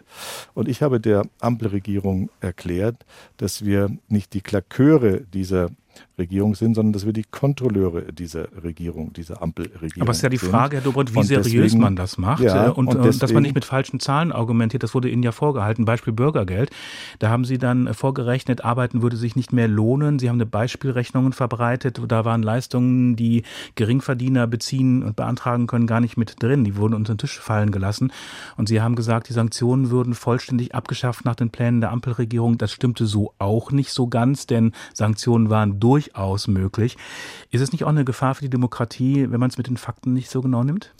Und 0.53 0.67
ich 0.67 0.81
habe 0.81 0.99
der 0.99 1.23
Ampelregierung 1.39 2.29
erklärt, 2.41 3.05
dass 3.37 3.63
wir 3.63 3.95
nicht 4.09 4.33
die 4.33 4.41
Klaköre 4.41 5.21
dieser 5.21 5.69
Regierung 6.17 6.53
sind, 6.53 6.75
sondern 6.75 6.93
dass 6.93 7.05
wir 7.05 7.13
die 7.13 7.23
Kontrolleure 7.23 8.13
dieser 8.13 8.47
Regierung, 8.63 9.13
dieser 9.13 9.41
Ampelregierung 9.41 10.01
Aber 10.01 10.11
es 10.11 10.17
ist 10.17 10.23
ja 10.23 10.29
die 10.29 10.37
Frage, 10.37 10.77
Herr 10.77 10.83
Dobrindt, 10.83 11.13
wie 11.13 11.19
und 11.19 11.25
seriös 11.25 11.47
deswegen, 11.47 11.81
man 11.81 11.95
das 11.95 12.17
macht 12.19 12.43
ja, 12.43 12.69
und, 12.69 12.87
und 12.87 12.97
deswegen, 13.03 13.19
dass 13.19 13.33
man 13.33 13.43
nicht 13.43 13.55
mit 13.55 13.65
falschen 13.65 13.99
Zahlen 13.99 14.31
argumentiert. 14.31 14.83
Das 14.83 14.93
wurde 14.93 15.09
Ihnen 15.09 15.23
ja 15.23 15.31
vorgehalten. 15.31 15.85
Beispiel 15.85 16.13
Bürgergeld. 16.13 16.69
Da 17.17 17.29
haben 17.29 17.45
Sie 17.45 17.57
dann 17.57 17.93
vorgerechnet, 17.93 18.63
Arbeiten 18.63 19.01
würde 19.01 19.17
sich 19.17 19.35
nicht 19.35 19.53
mehr 19.53 19.67
lohnen. 19.67 20.19
Sie 20.19 20.29
haben 20.29 20.35
eine 20.35 20.45
Beispielrechnungen 20.45 21.33
verbreitet. 21.33 21.99
Da 22.07 22.25
waren 22.25 22.43
Leistungen, 22.43 23.15
die 23.15 23.43
Geringverdiener 23.73 24.45
beziehen 24.45 25.01
und 25.01 25.15
beantragen 25.15 25.65
können, 25.65 25.87
gar 25.87 25.99
nicht 25.99 26.15
mit 26.15 26.41
drin. 26.43 26.63
Die 26.63 26.77
wurden 26.77 26.93
unter 26.93 27.15
den 27.15 27.17
Tisch 27.17 27.39
fallen 27.39 27.71
gelassen. 27.71 28.11
Und 28.55 28.69
Sie 28.69 28.81
haben 28.81 28.95
gesagt, 28.95 29.29
die 29.29 29.33
Sanktionen 29.33 29.89
würden 29.89 30.13
vollständig 30.13 30.75
abgeschafft 30.75 31.25
nach 31.25 31.35
den 31.35 31.49
Plänen 31.49 31.81
der 31.81 31.91
Ampelregierung. 31.91 32.59
Das 32.59 32.71
stimmte 32.71 33.07
so 33.07 33.33
auch 33.39 33.71
nicht 33.71 33.91
so 33.91 34.07
ganz, 34.07 34.45
denn 34.45 34.73
Sanktionen 34.93 35.49
waren 35.49 35.79
durchaus 36.03 36.47
möglich. 36.47 36.97
Ist 37.51 37.61
es 37.61 37.71
nicht 37.71 37.83
auch 37.83 37.89
eine 37.89 38.05
Gefahr 38.05 38.35
für 38.35 38.43
die 38.43 38.49
Demokratie, 38.49 39.27
wenn 39.29 39.39
man 39.39 39.49
es 39.49 39.57
mit 39.57 39.67
den 39.67 39.77
Fakten 39.77 40.13
nicht 40.13 40.29
so 40.29 40.41
genau 40.41 40.63
nimmt? 40.63 40.93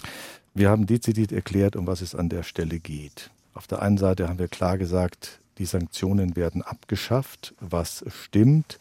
Wir 0.53 0.69
haben 0.69 0.85
dezidiert 0.85 1.31
erklärt, 1.31 1.75
um 1.75 1.87
was 1.87 2.01
es 2.01 2.15
an 2.15 2.29
der 2.29 2.43
Stelle 2.43 2.79
geht. 2.79 3.31
Auf 3.53 3.67
der 3.67 3.81
einen 3.81 3.97
Seite 3.97 4.29
haben 4.29 4.39
wir 4.39 4.47
klar 4.47 4.77
gesagt, 4.77 5.39
die 5.57 5.65
Sanktionen 5.65 6.35
werden 6.35 6.61
abgeschafft, 6.61 7.53
was 7.59 8.03
stimmt. 8.07 8.79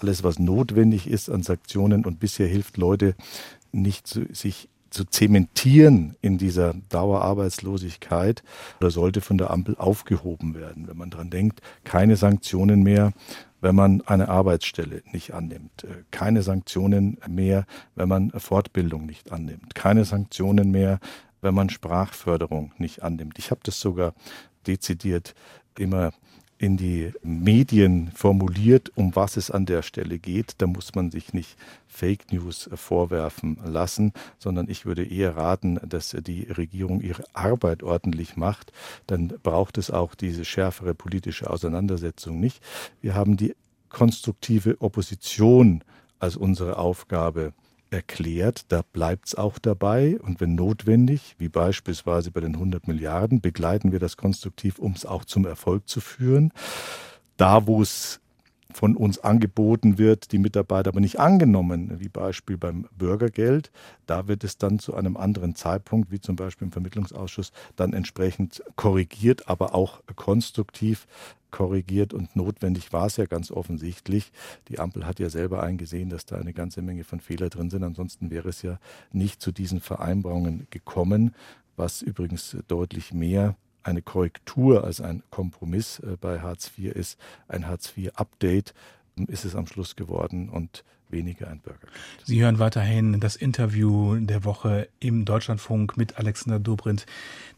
Alles, 0.00 0.24
was 0.24 0.38
notwendig 0.38 1.08
ist 1.08 1.30
an 1.30 1.42
Sanktionen 1.42 2.04
und 2.04 2.18
bisher 2.20 2.48
hilft 2.48 2.76
Leute 2.76 3.14
nicht 3.72 4.06
sich 4.08 4.68
zu 4.90 5.04
zementieren 5.04 6.16
in 6.20 6.38
dieser 6.38 6.74
Dauerarbeitslosigkeit 6.90 8.42
oder 8.78 8.90
sollte 8.90 9.20
von 9.20 9.38
der 9.38 9.50
Ampel 9.50 9.76
aufgehoben 9.78 10.54
werden. 10.54 10.86
Wenn 10.86 10.98
man 10.98 11.10
daran 11.10 11.30
denkt, 11.30 11.62
keine 11.84 12.16
Sanktionen 12.16 12.82
mehr 12.82 13.12
wenn 13.62 13.74
man 13.74 14.02
eine 14.02 14.28
Arbeitsstelle 14.28 15.02
nicht 15.12 15.32
annimmt, 15.32 15.84
äh, 15.84 16.02
keine 16.10 16.42
Sanktionen 16.42 17.18
mehr, 17.28 17.64
wenn 17.94 18.08
man 18.08 18.30
Fortbildung 18.32 19.06
nicht 19.06 19.32
annimmt, 19.32 19.74
keine 19.74 20.04
Sanktionen 20.04 20.70
mehr, 20.70 20.98
wenn 21.40 21.54
man 21.54 21.70
Sprachförderung 21.70 22.72
nicht 22.76 23.02
annimmt. 23.02 23.38
Ich 23.38 23.50
habe 23.50 23.60
das 23.64 23.80
sogar 23.80 24.14
dezidiert 24.66 25.34
immer 25.78 26.12
in 26.62 26.76
die 26.76 27.12
Medien 27.24 28.12
formuliert, 28.14 28.92
um 28.94 29.16
was 29.16 29.36
es 29.36 29.50
an 29.50 29.66
der 29.66 29.82
Stelle 29.82 30.20
geht. 30.20 30.54
Da 30.58 30.68
muss 30.68 30.94
man 30.94 31.10
sich 31.10 31.34
nicht 31.34 31.56
Fake 31.88 32.32
News 32.32 32.70
vorwerfen 32.72 33.58
lassen, 33.64 34.12
sondern 34.38 34.70
ich 34.70 34.86
würde 34.86 35.04
eher 35.04 35.36
raten, 35.36 35.80
dass 35.84 36.16
die 36.20 36.44
Regierung 36.44 37.00
ihre 37.00 37.24
Arbeit 37.32 37.82
ordentlich 37.82 38.36
macht. 38.36 38.72
Dann 39.08 39.34
braucht 39.42 39.76
es 39.76 39.90
auch 39.90 40.14
diese 40.14 40.44
schärfere 40.44 40.94
politische 40.94 41.50
Auseinandersetzung 41.50 42.38
nicht. 42.38 42.62
Wir 43.00 43.16
haben 43.16 43.36
die 43.36 43.56
konstruktive 43.88 44.80
Opposition 44.80 45.82
als 46.20 46.36
unsere 46.36 46.78
Aufgabe 46.78 47.54
erklärt. 47.92 48.64
Da 48.68 48.82
bleibt 48.92 49.28
es 49.28 49.34
auch 49.34 49.58
dabei. 49.58 50.18
Und 50.20 50.40
wenn 50.40 50.54
notwendig, 50.54 51.36
wie 51.38 51.48
beispielsweise 51.48 52.30
bei 52.30 52.40
den 52.40 52.54
100 52.54 52.88
Milliarden, 52.88 53.40
begleiten 53.40 53.92
wir 53.92 53.98
das 53.98 54.16
konstruktiv, 54.16 54.78
um 54.78 54.92
es 54.92 55.04
auch 55.04 55.24
zum 55.24 55.46
Erfolg 55.46 55.88
zu 55.88 56.00
führen. 56.00 56.52
Da, 57.36 57.66
wo 57.66 57.82
es 57.82 58.21
von 58.72 58.96
uns 58.96 59.18
angeboten 59.18 59.98
wird, 59.98 60.32
die 60.32 60.38
Mitarbeiter 60.38 60.88
aber 60.88 61.00
nicht 61.00 61.20
angenommen, 61.20 62.00
wie 62.00 62.08
Beispiel 62.08 62.56
beim 62.56 62.88
Bürgergeld. 62.96 63.70
Da 64.06 64.28
wird 64.28 64.44
es 64.44 64.58
dann 64.58 64.78
zu 64.78 64.94
einem 64.94 65.16
anderen 65.16 65.54
Zeitpunkt, 65.54 66.10
wie 66.10 66.20
zum 66.20 66.36
Beispiel 66.36 66.66
im 66.66 66.72
Vermittlungsausschuss, 66.72 67.52
dann 67.76 67.92
entsprechend 67.92 68.62
korrigiert, 68.76 69.48
aber 69.48 69.74
auch 69.74 70.00
konstruktiv 70.16 71.06
korrigiert 71.50 72.14
und 72.14 72.34
notwendig 72.34 72.92
war 72.92 73.06
es 73.06 73.18
ja 73.18 73.26
ganz 73.26 73.52
offensichtlich. 73.52 74.32
Die 74.68 74.80
Ampel 74.80 75.06
hat 75.06 75.20
ja 75.20 75.30
selber 75.30 75.62
eingesehen, 75.62 76.08
dass 76.08 76.24
da 76.24 76.36
eine 76.36 76.52
ganze 76.52 76.82
Menge 76.82 77.04
von 77.04 77.20
Fehler 77.20 77.50
drin 77.50 77.70
sind. 77.70 77.84
Ansonsten 77.84 78.30
wäre 78.30 78.48
es 78.48 78.62
ja 78.62 78.78
nicht 79.12 79.40
zu 79.40 79.52
diesen 79.52 79.80
Vereinbarungen 79.80 80.66
gekommen, 80.70 81.34
was 81.76 82.02
übrigens 82.02 82.56
deutlich 82.68 83.12
mehr 83.12 83.54
eine 83.82 84.02
Korrektur 84.02 84.84
als 84.84 85.00
ein 85.00 85.22
Kompromiss 85.30 85.98
äh, 86.00 86.16
bei 86.20 86.40
Hartz 86.40 86.70
IV 86.78 86.92
ist, 86.92 87.18
ein 87.48 87.66
Hartz 87.66 87.92
IV-Update 87.96 88.74
ist 89.28 89.44
es 89.44 89.54
am 89.54 89.66
Schluss 89.66 89.96
geworden 89.96 90.48
und 90.48 90.84
weniger 91.12 91.48
ein 91.48 91.60
Bürgergeld. 91.60 91.92
Sie 92.24 92.42
hören 92.42 92.58
weiterhin 92.58 93.20
das 93.20 93.36
Interview 93.36 94.16
der 94.16 94.44
Woche 94.44 94.88
im 94.98 95.24
Deutschlandfunk 95.24 95.96
mit 95.96 96.18
Alexander 96.18 96.58
Dobrindt, 96.58 97.06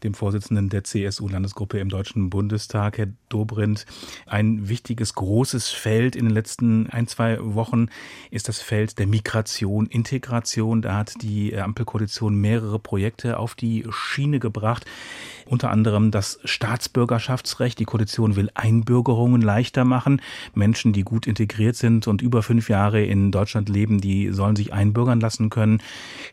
dem 0.03 0.13
Vorsitzenden 0.13 0.69
der 0.69 0.83
CSU-Landesgruppe 0.83 1.79
im 1.79 1.89
Deutschen 1.89 2.29
Bundestag. 2.29 2.97
Herr 2.97 3.07
Dobrindt, 3.29 3.85
ein 4.25 4.69
wichtiges, 4.69 5.15
großes 5.15 5.69
Feld 5.69 6.15
in 6.15 6.25
den 6.25 6.33
letzten 6.33 6.89
ein, 6.89 7.07
zwei 7.07 7.37
Wochen 7.41 7.87
ist 8.29 8.49
das 8.49 8.59
Feld 8.61 8.99
der 8.99 9.07
Migration, 9.07 9.87
Integration. 9.87 10.81
Da 10.81 10.97
hat 10.97 11.13
die 11.21 11.57
Ampelkoalition 11.57 12.35
mehrere 12.35 12.77
Projekte 12.77 13.39
auf 13.39 13.55
die 13.55 13.85
Schiene 13.89 14.39
gebracht. 14.39 14.85
Unter 15.45 15.71
anderem 15.71 16.11
das 16.11 16.39
Staatsbürgerschaftsrecht. 16.43 17.79
Die 17.79 17.85
Koalition 17.85 18.35
will 18.35 18.49
Einbürgerungen 18.53 19.41
leichter 19.41 19.85
machen. 19.85 20.21
Menschen, 20.53 20.93
die 20.93 21.03
gut 21.03 21.27
integriert 21.27 21.75
sind 21.75 22.07
und 22.07 22.21
über 22.21 22.43
fünf 22.43 22.69
Jahre 22.69 23.03
in 23.03 23.31
Deutschland 23.31 23.69
leben, 23.69 24.01
die 24.01 24.31
sollen 24.31 24.55
sich 24.55 24.73
einbürgern 24.73 25.19
lassen 25.19 25.49
können 25.49 25.81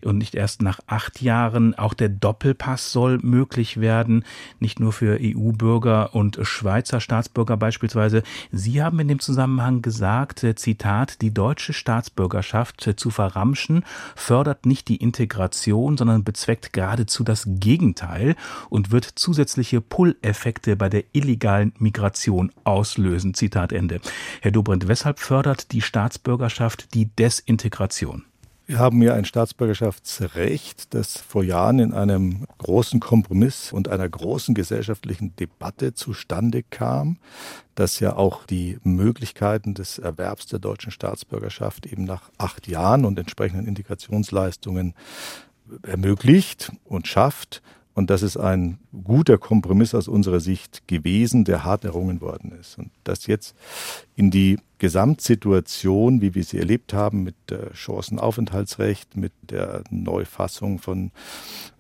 und 0.03 0.19
nicht 0.19 0.35
erst 0.35 0.63
nach 0.63 0.81
acht 0.87 1.21
Jahren. 1.21 1.75
Auch 1.75 1.95
der 1.95 2.09
Doppelpass 2.09 2.93
soll 2.93 3.19
möglich 3.19 3.81
werden, 3.81 4.25
nicht 4.61 4.81
nur 4.81 4.93
für 4.93 5.19
EU-Bürger 5.21 6.15
und 6.15 6.39
Schweizer 6.43 7.01
Staatsbürger 7.01 7.57
beispielsweise. 7.57 8.23
Sie 8.51 8.83
haben 8.83 8.99
in 9.01 9.09
dem 9.09 9.21
Zusammenhang 9.21 9.83
gesagt, 9.83 10.43
äh, 10.45 10.55
Zitat, 10.55 11.21
die 11.23 11.35
deutsche 11.35 11.73
Staatsbürgerschaft 11.73 12.93
zu 12.97 13.11
verramschen 13.11 13.85
fördert 14.15 14.67
nicht 14.67 14.89
die 14.89 14.97
Integration, 14.97 15.97
sondern 15.97 16.25
bezweckt 16.25 16.73
geradezu 16.73 17.25
das 17.25 17.47
Gegenteil 17.47 18.37
und 18.69 18.91
wird 18.91 19.02
zusätzliche 19.05 19.81
Pull-Effekte 19.81 20.77
bei 20.77 20.89
der 20.89 21.05
illegalen 21.13 21.73
Migration 21.79 22.53
auslösen. 22.65 23.35
Zitat 23.35 23.73
Ende. 23.73 24.01
Herr 24.41 24.51
Dobrindt, 24.51 24.89
weshalb 24.89 25.19
fördert 25.19 25.73
die 25.73 25.83
Staatsbürgerschaft 25.83 26.95
die 26.95 27.07
Desintegration? 27.07 28.25
Wir 28.65 28.79
haben 28.79 29.03
ja 29.03 29.15
ein 29.15 29.25
Staatsbürgerschaftsrecht, 29.25 30.95
das 30.95 31.19
vor 31.19 31.43
Jahren 31.43 31.81
in 31.81 31.93
einem 31.93 32.47
großen 32.59 33.01
Kompromiss 33.01 33.73
und 33.73 33.89
einer 33.89 34.09
großen 34.09 34.55
gesellschaftlichen 34.55 35.35
Debatte 35.37 35.95
zustande 35.95 36.63
kam, 36.63 37.19
das 37.75 37.99
ja 37.99 38.15
auch 38.17 38.47
die 38.47 38.79
Möglichkeiten 38.85 39.75
des 39.75 39.99
Erwerbs 39.99 40.47
der 40.47 40.61
deutschen 40.61 40.93
Staatsbürgerschaft 40.93 41.87
eben 41.87 42.05
nach 42.05 42.31
acht 42.39 42.69
Jahren 42.69 43.05
und 43.05 43.19
entsprechenden 43.19 43.67
Integrationsleistungen 43.67 44.95
ermöglicht 45.83 46.73
und 46.85 47.09
schafft. 47.09 47.63
Und 47.95 48.11
das 48.11 48.23
ist 48.23 48.37
ein 48.37 48.79
guter 49.05 49.37
Kompromiss 49.39 49.95
aus 49.95 50.09
unserer 50.09 50.41
Sicht 50.41 50.89
gewesen, 50.89 51.45
der 51.45 51.65
hart 51.65 51.85
errungen 51.85 52.21
worden 52.21 52.53
ist. 52.59 52.79
Und 52.79 52.91
das 53.05 53.27
jetzt 53.27 53.55
in 54.17 54.31
die 54.31 54.59
Gesamtsituation, 54.79 56.21
wie 56.21 56.35
wir 56.35 56.43
sie 56.45 56.59
erlebt 56.59 56.95
haben, 56.95 57.23
mit 57.23 57.35
Chancenaufenthaltsrecht, 57.75 59.17
mit 59.17 59.33
der 59.43 59.85
Neufassung 59.91 60.79
von 60.79 61.11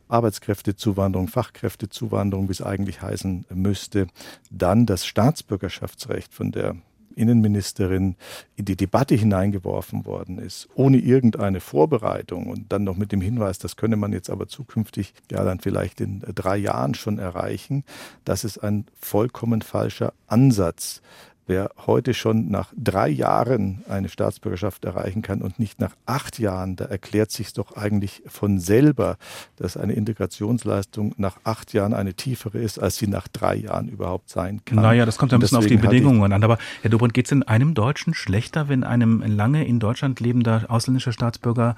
Arbeitskräftezuwanderung, 0.08 1.28
Fachkräftezuwanderung, 1.28 2.48
wie 2.48 2.52
es 2.52 2.62
eigentlich 2.62 3.00
heißen 3.00 3.46
müsste, 3.54 4.06
dann 4.50 4.84
das 4.84 5.06
Staatsbürgerschaftsrecht 5.06 6.34
von 6.34 6.52
der 6.52 6.76
Innenministerin 7.14 8.16
in 8.56 8.64
die 8.64 8.76
Debatte 8.76 9.14
hineingeworfen 9.14 10.06
worden 10.06 10.38
ist, 10.38 10.68
ohne 10.74 10.98
irgendeine 10.98 11.60
Vorbereitung 11.60 12.48
und 12.48 12.72
dann 12.72 12.84
noch 12.84 12.96
mit 12.96 13.12
dem 13.12 13.20
Hinweis, 13.20 13.58
das 13.58 13.76
könne 13.76 13.96
man 13.96 14.12
jetzt 14.12 14.30
aber 14.30 14.48
zukünftig 14.48 15.14
ja 15.30 15.44
dann 15.44 15.60
vielleicht 15.60 16.00
in 16.00 16.20
drei 16.34 16.56
Jahren 16.56 16.94
schon 16.94 17.18
erreichen, 17.18 17.84
das 18.24 18.44
ist 18.44 18.58
ein 18.58 18.86
vollkommen 19.00 19.62
falscher 19.62 20.12
Ansatz 20.26 21.02
wer 21.46 21.70
heute 21.86 22.14
schon 22.14 22.50
nach 22.50 22.72
drei 22.76 23.08
Jahren 23.08 23.82
eine 23.88 24.08
Staatsbürgerschaft 24.08 24.84
erreichen 24.84 25.22
kann 25.22 25.42
und 25.42 25.58
nicht 25.58 25.80
nach 25.80 25.92
acht 26.06 26.38
Jahren, 26.38 26.76
da 26.76 26.84
erklärt 26.84 27.30
sich 27.30 27.52
doch 27.52 27.76
eigentlich 27.76 28.22
von 28.26 28.58
selber, 28.58 29.16
dass 29.56 29.76
eine 29.76 29.94
Integrationsleistung 29.94 31.14
nach 31.16 31.38
acht 31.44 31.72
Jahren 31.72 31.94
eine 31.94 32.14
tiefere 32.14 32.58
ist, 32.58 32.78
als 32.78 32.96
sie 32.96 33.06
nach 33.06 33.28
drei 33.28 33.56
Jahren 33.56 33.88
überhaupt 33.88 34.30
sein 34.30 34.60
kann. 34.64 34.80
Naja, 34.80 35.04
das 35.04 35.18
kommt 35.18 35.32
ein 35.32 35.40
bisschen 35.40 35.58
auf 35.58 35.66
die 35.66 35.76
Bedingungen 35.76 36.32
an. 36.32 36.44
Aber 36.44 36.58
Herr 36.82 36.90
Dobrindt, 36.90 37.14
geht 37.14 37.26
es 37.26 37.32
in 37.32 37.42
einem 37.42 37.74
Deutschen 37.74 38.14
schlechter, 38.14 38.68
wenn 38.68 38.84
einem 38.84 39.22
lange 39.22 39.66
in 39.66 39.80
Deutschland 39.80 40.20
lebender 40.20 40.66
ausländischer 40.68 41.12
Staatsbürger 41.12 41.76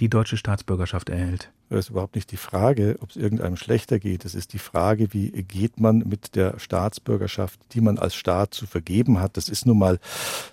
die 0.00 0.08
deutsche 0.08 0.36
Staatsbürgerschaft 0.36 1.08
erhält? 1.08 1.50
Das 1.68 1.84
ist 1.86 1.90
überhaupt 1.90 2.16
nicht 2.16 2.32
die 2.32 2.36
Frage, 2.36 2.96
ob 3.00 3.10
es 3.10 3.16
irgendeinem 3.16 3.56
schlechter 3.56 4.00
geht. 4.00 4.24
Es 4.24 4.34
ist 4.34 4.52
die 4.54 4.58
Frage, 4.58 5.12
wie 5.12 5.30
geht 5.30 5.78
man 5.78 5.98
mit 5.98 6.34
der 6.34 6.58
Staatsbürgerschaft, 6.58 7.60
die 7.74 7.80
man 7.80 7.96
als 7.96 8.16
Staat 8.16 8.54
zu 8.54 8.66
vergeben 8.66 9.20
hat. 9.20 9.36
Das 9.36 9.48
ist 9.48 9.66
nun 9.66 9.78
mal 9.78 10.00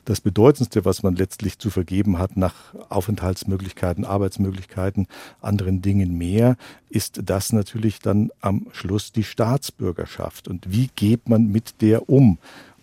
das 0.05 0.21
Bedeutendste, 0.21 0.85
was 0.85 1.01
man 1.01 1.15
letztlich 1.15 1.57
zu 1.57 1.71
vergeben 1.71 2.19
hat 2.19 2.37
nach 2.37 2.53
Aufenthaltsmöglichkeiten, 2.89 4.05
Arbeitsmöglichkeiten, 4.05 5.07
anderen 5.41 5.81
Dingen 5.81 6.19
mehr, 6.19 6.55
ist 6.89 7.21
das 7.23 7.51
natürlich 7.51 7.97
dann 7.97 8.29
am 8.39 8.67
Schluss 8.71 9.11
die 9.11 9.23
Staatsbürgerschaft. 9.23 10.47
Und 10.47 10.71
wie 10.71 10.89
geht 10.95 11.29
man 11.29 11.47
mit 11.47 11.81
der 11.81 12.09
um? 12.09 12.37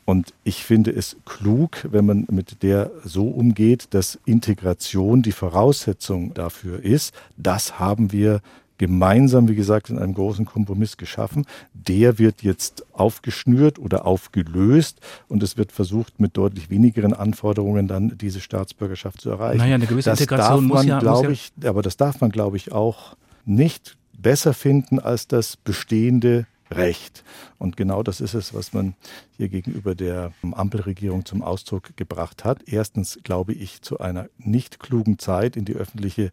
Und 0.05 0.35
ich 0.45 0.65
finde 0.65 0.91
es 0.91 1.17
klug, 1.25 1.89
wenn 1.91 2.05
man 2.05 2.27
mit 2.31 2.63
der 2.63 2.91
so 3.05 3.29
umgeht, 3.29 3.89
dass 3.91 4.19
Integration 4.27 5.23
die 5.23 5.33
Voraussetzung 5.33 6.35
dafür 6.35 6.85
ist. 6.85 7.15
Das 7.37 7.79
haben 7.79 8.13
wir 8.13 8.41
gemeinsam, 8.79 9.49
wie 9.49 9.55
gesagt, 9.55 9.91
in 9.91 9.99
einem 9.99 10.15
großen 10.15 10.45
Kompromiss 10.45 10.97
geschaffen. 10.97 11.47
Der 11.73 12.19
wird 12.19 12.43
jetzt 12.43 12.85
aufgeschnürt 12.93 13.79
oder 13.79 14.05
aufgelöst 14.05 15.01
und 15.29 15.43
es 15.43 15.57
wird 15.57 15.73
versucht, 15.73 16.21
mit 16.21 16.37
deutlich 16.37 16.71
wenigeren 16.71 17.15
Anforderungen 17.15 17.87
dann 17.87 18.19
diese 18.19 18.41
Staatsbürgerschaft 18.41 19.21
zu 19.21 19.31
erreichen. 19.31 19.59
Naja, 19.59 19.77
eine 19.77 19.87
gewisse 19.87 20.11
das 20.11 20.21
Integration 20.21 20.69
darf 20.69 20.79
man, 20.79 20.87
ja, 20.87 20.99
glaube 20.99 21.33
ich, 21.33 21.53
aber 21.65 21.83
das 21.83 21.97
darf 21.97 22.21
man, 22.21 22.31
glaube 22.31 22.57
ich, 22.57 22.73
auch 22.73 23.17
nicht 23.45 23.97
besser 24.13 24.55
finden 24.55 24.99
als 24.99 25.29
das 25.29 25.57
bestehende 25.57 26.47
Recht. 26.71 27.23
Und 27.59 27.77
genau 27.77 28.03
das 28.03 28.21
ist 28.21 28.35
es, 28.35 28.55
was 28.55 28.73
man 28.73 28.95
hier 29.37 29.49
gegenüber 29.49 29.95
der 29.95 30.33
Ampelregierung 30.43 31.25
zum 31.25 31.43
Ausdruck 31.43 31.97
gebracht 31.97 32.45
hat. 32.45 32.63
Erstens, 32.67 33.19
glaube 33.23 33.53
ich, 33.53 33.83
zu 33.83 33.99
einer 33.99 34.29
nicht 34.39 34.81
klugen 34.81 35.19
Zeit 35.19 35.57
in 35.57 35.65
die 35.65 35.75
öffentliche 35.75 36.31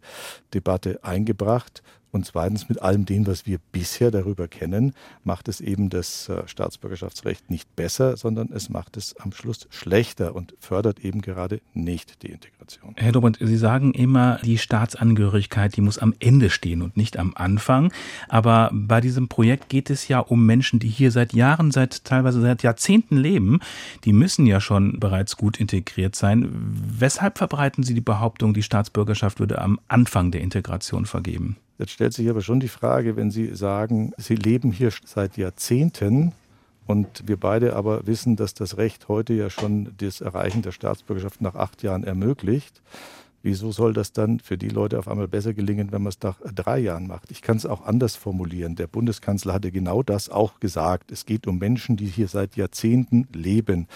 Debatte 0.54 1.02
eingebracht 1.02 1.82
und 2.12 2.26
zweitens, 2.26 2.68
mit 2.68 2.82
allem 2.82 3.06
dem, 3.06 3.26
was 3.26 3.46
wir 3.46 3.58
bisher 3.72 4.10
darüber 4.10 4.46
kennen, 4.46 4.92
macht 5.24 5.48
es 5.48 5.62
eben 5.62 5.88
das 5.88 6.28
äh, 6.28 6.46
Staatsbürgerschaftsrecht 6.46 7.48
nicht 7.50 7.74
besser, 7.74 8.18
sondern 8.18 8.50
es 8.52 8.68
macht 8.68 8.98
es 8.98 9.16
am 9.16 9.32
Schluss 9.32 9.66
schlechter 9.70 10.36
und 10.36 10.54
fördert 10.60 11.00
eben 11.00 11.22
gerade 11.22 11.62
nicht 11.72 12.22
die 12.22 12.26
Integration. 12.28 12.92
Herr 12.98 13.12
Dobrindt, 13.12 13.38
Sie 13.40 13.56
sagen 13.56 13.94
immer, 13.94 14.38
die 14.44 14.58
Staatsangehörigkeit, 14.58 15.74
die 15.74 15.80
muss 15.80 15.96
am 15.96 16.14
Ende 16.20 16.50
stehen 16.50 16.82
und 16.82 16.98
nicht 16.98 17.18
am 17.18 17.32
Anfang. 17.34 17.90
Aber 18.28 18.70
bei 18.74 19.00
diesem 19.00 19.28
Projekt 19.28 19.70
geht 19.70 19.88
es 19.88 20.06
ja 20.06 20.18
um 20.18 20.44
Menschen, 20.44 20.80
die 20.80 20.88
hier 20.88 21.12
seit 21.12 21.32
Jahren, 21.32 21.70
seit 21.70 22.04
teilweise 22.04 22.42
seit 22.42 22.62
Jahrzehnten 22.62 22.91
leben. 23.16 23.60
Die 24.04 24.12
müssen 24.12 24.46
ja 24.46 24.60
schon 24.60 25.00
bereits 25.00 25.36
gut 25.36 25.58
integriert 25.58 26.14
sein. 26.14 26.48
Weshalb 26.98 27.38
verbreiten 27.38 27.84
Sie 27.84 27.94
die 27.94 28.00
Behauptung, 28.00 28.54
die 28.54 28.62
Staatsbürgerschaft 28.62 29.40
würde 29.40 29.60
am 29.60 29.80
Anfang 29.88 30.30
der 30.30 30.40
Integration 30.40 31.06
vergeben? 31.06 31.56
Jetzt 31.78 31.92
stellt 31.92 32.12
sich 32.12 32.28
aber 32.28 32.42
schon 32.42 32.60
die 32.60 32.68
Frage, 32.68 33.16
wenn 33.16 33.30
Sie 33.30 33.54
sagen, 33.54 34.12
Sie 34.16 34.36
leben 34.36 34.72
hier 34.72 34.90
seit 35.04 35.36
Jahrzehnten 35.36 36.32
und 36.86 37.26
wir 37.26 37.36
beide 37.36 37.74
aber 37.74 38.06
wissen, 38.06 38.36
dass 38.36 38.54
das 38.54 38.76
Recht 38.76 39.08
heute 39.08 39.34
ja 39.34 39.50
schon 39.50 39.92
das 39.98 40.20
Erreichen 40.20 40.62
der 40.62 40.72
Staatsbürgerschaft 40.72 41.40
nach 41.40 41.54
acht 41.54 41.82
Jahren 41.82 42.04
ermöglicht. 42.04 42.82
Wieso 43.42 43.72
soll 43.72 43.92
das 43.92 44.12
dann 44.12 44.38
für 44.40 44.56
die 44.56 44.68
Leute 44.68 44.98
auf 44.98 45.08
einmal 45.08 45.28
besser 45.28 45.52
gelingen, 45.52 45.90
wenn 45.92 46.02
man 46.02 46.10
es 46.10 46.20
nach 46.22 46.40
drei 46.54 46.78
Jahren 46.78 47.06
macht? 47.06 47.30
Ich 47.30 47.42
kann 47.42 47.56
es 47.56 47.66
auch 47.66 47.84
anders 47.84 48.16
formulieren. 48.16 48.76
Der 48.76 48.86
Bundeskanzler 48.86 49.54
hatte 49.54 49.72
genau 49.72 50.02
das 50.02 50.28
auch 50.28 50.60
gesagt. 50.60 51.10
Es 51.10 51.26
geht 51.26 51.46
um 51.46 51.58
Menschen, 51.58 51.96
die 51.96 52.06
hier 52.06 52.28
seit 52.28 52.56
Jahrzehnten 52.56 53.26
leben. 53.32 53.88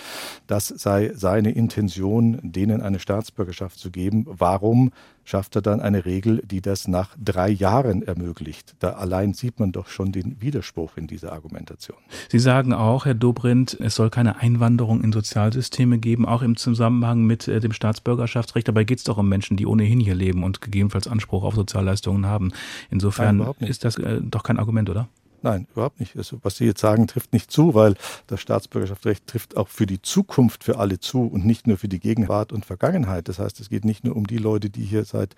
Das 0.46 0.68
sei 0.68 1.12
seine 1.14 1.52
Intention, 1.52 2.38
denen 2.42 2.82
eine 2.82 2.98
Staatsbürgerschaft 2.98 3.78
zu 3.78 3.90
geben. 3.90 4.26
Warum 4.28 4.90
schafft 5.26 5.56
er 5.56 5.62
dann 5.62 5.80
eine 5.80 6.06
Regel, 6.06 6.40
die 6.46 6.62
das 6.62 6.88
nach 6.88 7.10
drei 7.22 7.50
Jahren 7.50 8.02
ermöglicht. 8.02 8.76
Da 8.78 8.92
allein 8.92 9.34
sieht 9.34 9.60
man 9.60 9.72
doch 9.72 9.88
schon 9.88 10.12
den 10.12 10.40
Widerspruch 10.40 10.96
in 10.96 11.06
dieser 11.06 11.32
Argumentation. 11.32 11.98
Sie 12.30 12.38
sagen 12.38 12.72
auch, 12.72 13.04
Herr 13.04 13.14
Dobrindt, 13.14 13.76
es 13.78 13.96
soll 13.96 14.08
keine 14.08 14.36
Einwanderung 14.36 15.02
in 15.02 15.12
Sozialsysteme 15.12 15.98
geben, 15.98 16.24
auch 16.24 16.42
im 16.42 16.56
Zusammenhang 16.56 17.24
mit 17.24 17.48
äh, 17.48 17.60
dem 17.60 17.72
Staatsbürgerschaftsrecht. 17.72 18.68
Dabei 18.68 18.84
geht 18.84 18.98
es 18.98 19.04
doch 19.04 19.18
um 19.18 19.28
Menschen, 19.28 19.56
die 19.56 19.66
ohnehin 19.66 20.00
hier 20.00 20.14
leben 20.14 20.44
und 20.44 20.60
gegebenenfalls 20.60 21.08
Anspruch 21.08 21.42
auf 21.42 21.54
Sozialleistungen 21.54 22.26
haben. 22.26 22.52
Insofern 22.90 23.38
Nein, 23.38 23.54
ist 23.60 23.84
das 23.84 23.98
äh, 23.98 24.20
doch 24.22 24.44
kein 24.44 24.58
Argument, 24.58 24.88
oder? 24.88 25.08
Nein, 25.42 25.66
überhaupt 25.72 26.00
nicht. 26.00 26.16
Also, 26.16 26.38
was 26.42 26.56
Sie 26.56 26.64
jetzt 26.64 26.80
sagen, 26.80 27.06
trifft 27.06 27.32
nicht 27.32 27.50
zu, 27.50 27.74
weil 27.74 27.94
das 28.26 28.40
Staatsbürgerschaftsrecht 28.40 29.26
trifft 29.26 29.56
auch 29.56 29.68
für 29.68 29.86
die 29.86 30.02
Zukunft 30.02 30.64
für 30.64 30.78
alle 30.78 30.98
zu 30.98 31.22
und 31.22 31.44
nicht 31.44 31.66
nur 31.66 31.76
für 31.76 31.88
die 31.88 32.00
Gegenwart 32.00 32.52
und 32.52 32.64
Vergangenheit. 32.64 33.28
Das 33.28 33.38
heißt, 33.38 33.60
es 33.60 33.68
geht 33.68 33.84
nicht 33.84 34.04
nur 34.04 34.16
um 34.16 34.26
die 34.26 34.38
Leute, 34.38 34.70
die 34.70 34.84
hier 34.84 35.04
seit, 35.04 35.36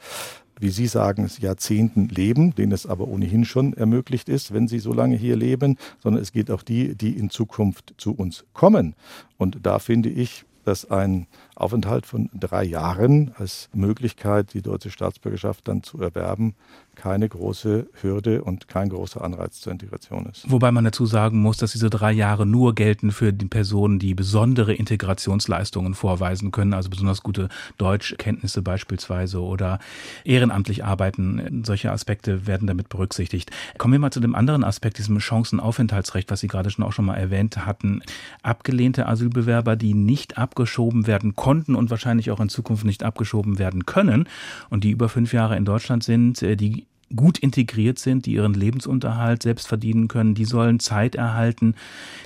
wie 0.59 0.71
Sie 0.71 0.87
sagen, 0.87 1.31
Jahrzehnten 1.41 2.09
leben, 2.09 2.55
denen 2.55 2.73
es 2.73 2.87
aber 2.87 3.09
ohnehin 3.09 3.45
schon 3.45 3.75
ermöglicht 3.75 4.29
ist, 4.29 4.53
wenn 4.53 4.69
sie 4.69 4.79
so 4.79 4.93
lange 4.93 5.17
hier 5.17 5.37
leben, 5.37 5.77
sondern 6.03 6.23
es 6.23 6.33
geht 6.33 6.51
auch 6.51 6.63
die, 6.63 6.95
die 6.95 7.17
in 7.17 7.31
Zukunft 7.31 7.95
zu 7.99 8.13
uns 8.13 8.45
kommen. 8.53 8.95
Und 9.37 9.59
da 9.63 9.79
finde 9.79 10.09
ich, 10.09 10.45
dass 10.69 10.91
ein 10.91 11.27
Aufenthalt 11.57 12.05
von 12.05 12.29
drei 12.35 12.63
Jahren 12.63 13.33
als 13.37 13.71
Möglichkeit, 13.73 14.53
die 14.53 14.61
deutsche 14.61 14.91
Staatsbürgerschaft 14.91 15.67
dann 15.67 15.83
zu 15.83 15.99
erwerben, 15.99 16.55
keine 16.99 17.29
große 17.29 17.87
Hürde 18.03 18.43
und 18.43 18.67
kein 18.67 18.89
großer 18.89 19.23
Anreiz 19.23 19.61
zur 19.61 19.71
Integration 19.73 20.27
ist. 20.27 20.51
Wobei 20.51 20.73
man 20.73 20.85
dazu 20.85 21.07
sagen 21.07 21.41
muss, 21.41 21.57
dass 21.57 21.73
diese 21.73 21.91
drei 21.91 22.11
Jahre 22.11 22.45
nur 22.45 22.75
gelten 22.75 23.13
für 23.13 23.33
die 23.33 23.47
Personen, 23.47 24.01
die 24.01 24.15
besondere 24.15 24.75
Integrationsleistungen 24.75 25.95
vorweisen 25.95 26.51
können, 26.51 26.75
also 26.75 26.91
besonders 26.91 27.23
gute 27.23 27.51
Deutschkenntnisse 27.79 28.63
beispielsweise 28.63 29.41
oder 29.41 29.79
ehrenamtlich 30.25 30.85
arbeiten. 30.85 31.63
Solche 31.65 31.93
Aspekte 31.93 32.49
werden 32.49 32.67
damit 32.67 32.89
berücksichtigt. 32.89 33.53
Kommen 33.79 33.93
wir 33.93 34.01
mal 34.01 34.11
zu 34.11 34.21
dem 34.21 34.35
anderen 34.35 34.65
Aspekt, 34.65 34.99
diesem 34.99 35.21
Chancenaufenthaltsrecht, 35.21 36.31
was 36.33 36.41
Sie 36.41 36.49
gerade 36.49 36.71
schon 36.71 36.85
auch 36.85 36.93
schon 36.93 37.05
mal 37.05 37.17
erwähnt 37.17 37.65
hatten. 37.65 38.03
Abgelehnte 38.43 39.07
Asylbewerber, 39.07 39.77
die 39.77 39.95
nicht 39.95 40.37
abgeschoben 40.37 41.07
werden 41.07 41.37
konnten 41.37 41.77
und 41.77 41.91
wahrscheinlich 41.91 42.33
auch 42.33 42.41
in 42.41 42.49
Zukunft 42.49 42.85
nicht 42.85 43.05
abgeschoben 43.05 43.61
werden 43.61 43.87
können 43.87 44.29
und 44.69 44.83
die 44.83 44.91
über 44.91 45.09
fünf 45.09 45.33
Jahre 45.33 45.57
in 45.57 45.65
Deutschland 45.65 46.03
sind, 46.03 46.43
äh, 46.43 46.57
die 46.57 46.88
gut 47.15 47.39
integriert 47.39 47.99
sind, 47.99 48.27
die 48.27 48.35
ihren 48.35 48.55
Lebensunterhalt 48.55 49.43
selbst 49.43 49.69
verdienen 49.69 50.09
können, 50.09 50.35
die 50.35 50.45
sollen 50.45 50.81
Zeit 50.81 51.15
erhalten, 51.15 51.75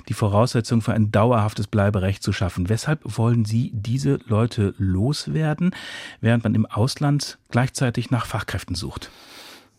die 0.09 0.13
Voraussetzung 0.13 0.81
für 0.81 0.93
ein 0.93 1.11
dauerhaftes 1.11 1.67
Bleiberecht 1.67 2.23
zu 2.23 2.33
schaffen. 2.33 2.69
Weshalb 2.69 2.99
wollen 3.03 3.45
Sie 3.45 3.71
diese 3.73 4.19
Leute 4.27 4.73
loswerden, 4.77 5.71
während 6.21 6.43
man 6.43 6.55
im 6.55 6.65
Ausland 6.65 7.37
gleichzeitig 7.49 8.11
nach 8.11 8.25
Fachkräften 8.25 8.75
sucht? 8.75 9.09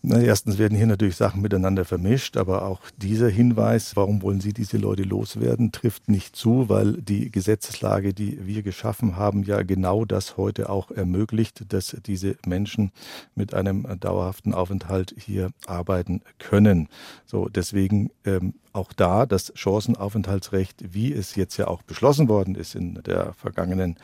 Na, 0.07 0.21
erstens 0.21 0.59
werden 0.59 0.77
hier 0.77 0.87
natürlich 0.87 1.17
Sachen 1.17 1.41
miteinander 1.41 1.87
vermischt, 1.87 2.37
aber 2.37 2.67
auch 2.67 2.83
dieser 2.99 3.31
Hinweis, 3.31 3.97
warum 3.97 4.21
wollen 4.21 4.39
Sie 4.39 4.53
diese 4.53 4.77
Leute 4.77 5.03
loswerden, 5.03 5.73
trifft 5.73 6.11
nicht 6.11 6.37
zu, 6.37 6.69
weil 6.69 7.01
die 7.01 7.31
Gesetzeslage, 7.31 8.13
die 8.13 8.47
wir 8.47 8.63
geschaffen 8.63 9.17
haben, 9.17 9.45
ja 9.45 9.63
genau 9.63 10.05
das 10.05 10.37
heute 10.37 10.69
auch 10.69 10.91
ermöglicht, 10.91 11.73
dass 11.73 11.97
diese 12.05 12.37
Menschen 12.45 12.93
mit 13.35 13.55
einem 13.55 13.87
dauerhaften 13.99 14.53
Aufenthalt 14.53 15.15
hier 15.17 15.53
arbeiten 15.67 16.21
können. 16.39 16.91
So, 17.25 17.49
deswegen 17.49 18.11
ähm, 18.27 18.53
auch 18.75 18.93
da 18.93 19.27
das 19.27 19.53
Chancenaufenthaltsrecht, 19.55 20.93
wie 20.93 21.13
es 21.13 21.37
jetzt 21.37 21.57
ja 21.57 21.69
auch 21.69 21.83
beschlossen 21.83 22.29
worden 22.29 22.55
ist 22.55 22.75
in 22.75 22.95
der 23.07 23.33
vergangenen 23.35 23.97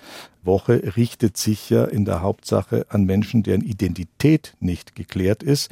Woche, 0.43 0.97
richtet 0.97 1.37
sich 1.37 1.69
ja 1.69 1.85
in 1.85 2.05
der 2.05 2.23
Hauptsache 2.23 2.87
an 2.89 3.05
Menschen, 3.05 3.43
deren 3.43 3.61
Identität 3.61 4.55
nicht 4.61 4.95
geklärt 4.95 5.43
ist. 5.43 5.71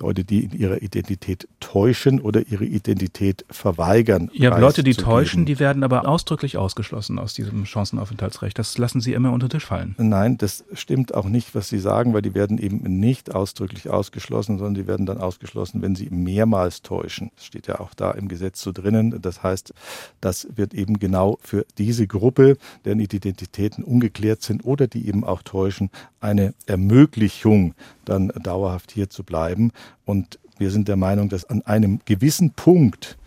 Leute, 0.00 0.24
die 0.24 0.44
in 0.44 0.58
ihrer 0.58 0.82
Identität 0.82 1.46
täuschen 1.60 2.20
oder 2.20 2.42
ihre 2.48 2.64
Identität 2.64 3.44
verweigern. 3.50 4.30
Ja, 4.32 4.58
Leute, 4.58 4.82
die 4.82 4.94
täuschen, 4.94 5.44
die 5.46 5.60
werden 5.60 5.84
aber 5.84 6.08
ausdrücklich 6.08 6.56
ausgeschlossen 6.56 7.18
aus 7.18 7.34
diesem 7.34 7.64
Chancenaufenthaltsrecht. 7.64 8.58
Das 8.58 8.76
lassen 8.78 9.00
Sie 9.00 9.12
immer 9.12 9.32
unter 9.32 9.46
den 9.46 9.58
Tisch 9.58 9.66
fallen. 9.66 9.94
Nein, 9.98 10.38
das 10.38 10.64
stimmt 10.72 11.14
auch 11.14 11.26
nicht, 11.26 11.54
was 11.54 11.68
Sie 11.68 11.78
sagen, 11.78 12.12
weil 12.12 12.22
die 12.22 12.34
werden 12.34 12.58
eben 12.58 12.78
nicht 12.98 13.34
ausdrücklich 13.34 13.88
ausgeschlossen, 13.88 14.58
sondern 14.58 14.74
die 14.74 14.86
werden 14.86 15.06
dann 15.06 15.18
ausgeschlossen, 15.18 15.82
wenn 15.82 15.94
sie 15.94 16.08
mehrmals 16.10 16.82
täuschen. 16.82 17.30
Das 17.36 17.44
steht 17.44 17.66
ja 17.66 17.80
auch 17.80 17.94
da 17.94 18.10
im 18.12 18.28
Gesetz 18.28 18.37
Gesetz 18.38 18.62
so 18.62 18.72
drinnen. 18.72 19.20
Das 19.20 19.42
heißt, 19.42 19.74
das 20.20 20.46
wird 20.54 20.72
eben 20.74 20.98
genau 20.98 21.38
für 21.42 21.66
diese 21.76 22.06
Gruppe, 22.06 22.56
deren 22.84 23.00
Identitäten 23.00 23.82
ungeklärt 23.82 24.42
sind 24.42 24.64
oder 24.64 24.86
die 24.86 25.08
eben 25.08 25.24
auch 25.24 25.42
täuschen, 25.42 25.90
eine 26.20 26.54
Ermöglichung, 26.66 27.74
dann 28.04 28.28
dauerhaft 28.28 28.92
hier 28.92 29.10
zu 29.10 29.24
bleiben. 29.24 29.72
Und 30.04 30.38
wir 30.58 30.70
sind 30.70 30.86
der 30.88 30.96
Meinung, 30.96 31.28
dass 31.28 31.44
an 31.44 31.62
einem 31.62 32.00
gewissen 32.04 32.52
Punkt 32.52 33.18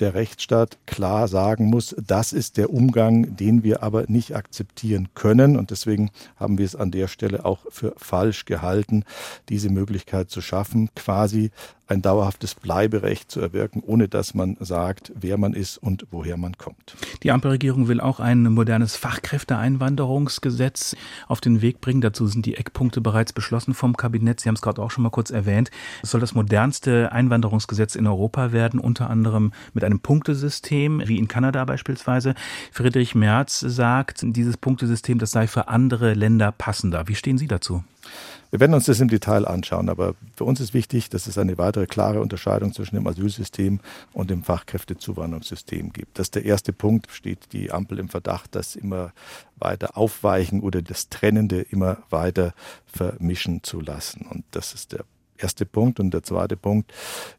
der 0.00 0.14
Rechtsstaat 0.14 0.78
klar 0.86 1.26
sagen 1.26 1.66
muss, 1.66 1.94
das 2.06 2.32
ist 2.32 2.56
der 2.56 2.70
Umgang, 2.70 3.36
den 3.36 3.62
wir 3.62 3.82
aber 3.82 4.04
nicht 4.08 4.36
akzeptieren 4.36 5.08
können. 5.14 5.56
Und 5.56 5.70
deswegen 5.70 6.10
haben 6.36 6.58
wir 6.58 6.66
es 6.66 6.76
an 6.76 6.90
der 6.90 7.08
Stelle 7.08 7.44
auch 7.44 7.60
für 7.70 7.94
falsch 7.96 8.44
gehalten, 8.44 9.04
diese 9.48 9.70
Möglichkeit 9.70 10.30
zu 10.30 10.40
schaffen, 10.40 10.90
quasi 10.94 11.50
ein 11.88 12.02
dauerhaftes 12.02 12.54
Bleiberecht 12.54 13.30
zu 13.30 13.40
erwirken, 13.40 13.82
ohne 13.84 14.08
dass 14.08 14.34
man 14.34 14.56
sagt, 14.60 15.12
wer 15.14 15.38
man 15.38 15.52
ist 15.52 15.78
und 15.78 16.06
woher 16.10 16.36
man 16.36 16.58
kommt. 16.58 16.96
Die 17.22 17.30
Ampelregierung 17.30 17.88
will 17.88 18.00
auch 18.00 18.20
ein 18.20 18.52
modernes 18.52 18.96
Fachkräfteeinwanderungsgesetz 18.96 20.96
auf 21.28 21.40
den 21.40 21.62
Weg 21.62 21.80
bringen. 21.80 22.00
Dazu 22.00 22.26
sind 22.26 22.46
die 22.46 22.56
Eckpunkte 22.56 23.00
bereits 23.00 23.32
beschlossen 23.32 23.74
vom 23.74 23.96
Kabinett. 23.96 24.40
Sie 24.40 24.48
haben 24.48 24.56
es 24.56 24.62
gerade 24.62 24.82
auch 24.82 24.90
schon 24.90 25.04
mal 25.04 25.10
kurz 25.10 25.30
erwähnt. 25.30 25.70
Es 26.02 26.10
soll 26.10 26.20
das 26.20 26.34
modernste 26.34 27.12
Einwanderungsgesetz 27.12 27.94
in 27.94 28.06
Europa 28.06 28.52
werden, 28.52 28.80
unter 28.80 29.08
anderem 29.08 29.52
mit 29.72 29.84
einem 29.84 30.00
Punktesystem, 30.00 31.02
wie 31.06 31.18
in 31.18 31.28
Kanada 31.28 31.64
beispielsweise. 31.64 32.34
Friedrich 32.72 33.14
Merz 33.14 33.60
sagt, 33.60 34.20
dieses 34.22 34.56
Punktesystem, 34.56 35.18
das 35.18 35.30
sei 35.30 35.46
für 35.46 35.68
andere 35.68 36.14
Länder 36.14 36.52
passender. 36.52 37.08
Wie 37.08 37.14
stehen 37.14 37.38
Sie 37.38 37.46
dazu? 37.46 37.84
Wir 38.50 38.60
werden 38.60 38.74
uns 38.74 38.86
das 38.86 39.00
im 39.00 39.08
Detail 39.08 39.46
anschauen, 39.46 39.88
aber 39.88 40.14
für 40.34 40.44
uns 40.44 40.60
ist 40.60 40.74
wichtig, 40.74 41.10
dass 41.10 41.26
es 41.26 41.38
eine 41.38 41.58
weitere 41.58 41.86
klare 41.86 42.20
Unterscheidung 42.20 42.72
zwischen 42.72 42.94
dem 42.94 43.06
Asylsystem 43.06 43.80
und 44.12 44.30
dem 44.30 44.42
Fachkräftezuwanderungssystem 44.42 45.92
gibt. 45.92 46.18
Das 46.18 46.26
ist 46.26 46.34
der 46.36 46.44
erste 46.44 46.72
Punkt, 46.72 47.10
steht 47.10 47.52
die 47.52 47.72
Ampel 47.72 47.98
im 47.98 48.08
Verdacht, 48.08 48.54
das 48.54 48.76
immer 48.76 49.12
weiter 49.56 49.96
aufweichen 49.96 50.60
oder 50.60 50.82
das 50.82 51.08
Trennende 51.08 51.60
immer 51.62 51.98
weiter 52.10 52.54
vermischen 52.86 53.62
zu 53.62 53.80
lassen. 53.80 54.26
Und 54.30 54.44
das 54.52 54.74
ist 54.74 54.92
der 54.92 55.04
erste 55.38 55.66
Punkt. 55.66 56.00
Und 56.00 56.12
der 56.12 56.22
zweite 56.22 56.56
Punkt 56.56 56.92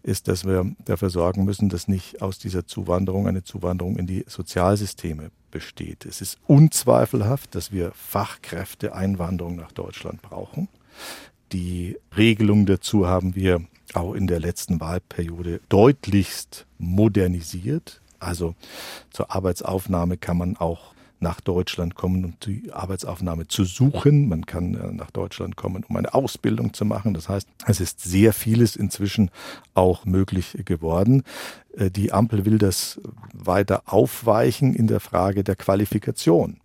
ist, 0.04 0.28
dass 0.28 0.46
wir 0.46 0.76
dafür 0.86 1.10
sorgen 1.10 1.46
müssen, 1.46 1.70
dass 1.70 1.88
nicht 1.88 2.22
aus 2.22 2.40
dieser 2.40 2.68
Zuwanderung 2.68 3.28
eine 3.28 3.44
Zuwanderung 3.44 3.98
in 3.98 4.08
die 4.08 4.26
Sozialsysteme 4.28 5.32
besteht. 5.52 6.06
Es 6.06 6.22
ist 6.22 6.38
unzweifelhaft, 6.48 7.56
dass 7.56 7.72
wir 7.72 7.92
Fachkräfteeinwanderung 7.94 9.56
nach 9.56 9.72
Deutschland 9.72 10.22
brauchen. 10.22 10.68
Die 11.52 11.98
Regelung 12.16 12.66
dazu 12.66 13.08
haben 13.08 13.36
wir 13.36 13.62
auch 13.94 14.14
in 14.14 14.28
der 14.28 14.40
letzten 14.40 14.80
Wahlperiode 14.80 15.62
deutlichst 15.70 16.66
modernisiert. 16.78 18.02
Also 18.20 18.56
zur 19.12 19.32
Arbeitsaufnahme 19.34 20.18
kann 20.18 20.38
man 20.38 20.58
auch 20.58 20.94
nach 21.20 21.42
Deutschland 21.42 21.96
kommen, 21.96 22.26
um 22.26 22.34
die 22.46 22.72
Arbeitsaufnahme 22.72 23.48
zu 23.48 23.64
suchen. 23.64 24.30
Man 24.30 24.46
kann 24.46 24.76
äh, 24.76 24.92
nach 24.92 25.10
Deutschland 25.12 25.56
kommen, 25.56 25.84
um 25.88 25.96
eine 25.98 26.14
Ausbildung 26.14 26.74
zu 26.74 26.86
machen. 26.86 27.14
Das 27.14 27.28
heißt, 27.28 27.48
es 27.66 27.80
ist 27.80 28.02
sehr 28.02 28.34
vieles 28.34 28.76
inzwischen 28.76 29.32
auch 29.74 30.06
möglich 30.06 30.58
geworden. 30.66 31.24
Äh, 31.76 31.90
die 31.90 32.12
Ampel 32.12 32.46
will 32.46 32.60
das 32.60 33.02
weiter 33.34 33.84
aufweichen 33.86 34.76
in 34.76 34.88
der 34.88 35.00
Frage 35.00 35.44
der 35.44 35.56
Qualifikation. 35.56 36.58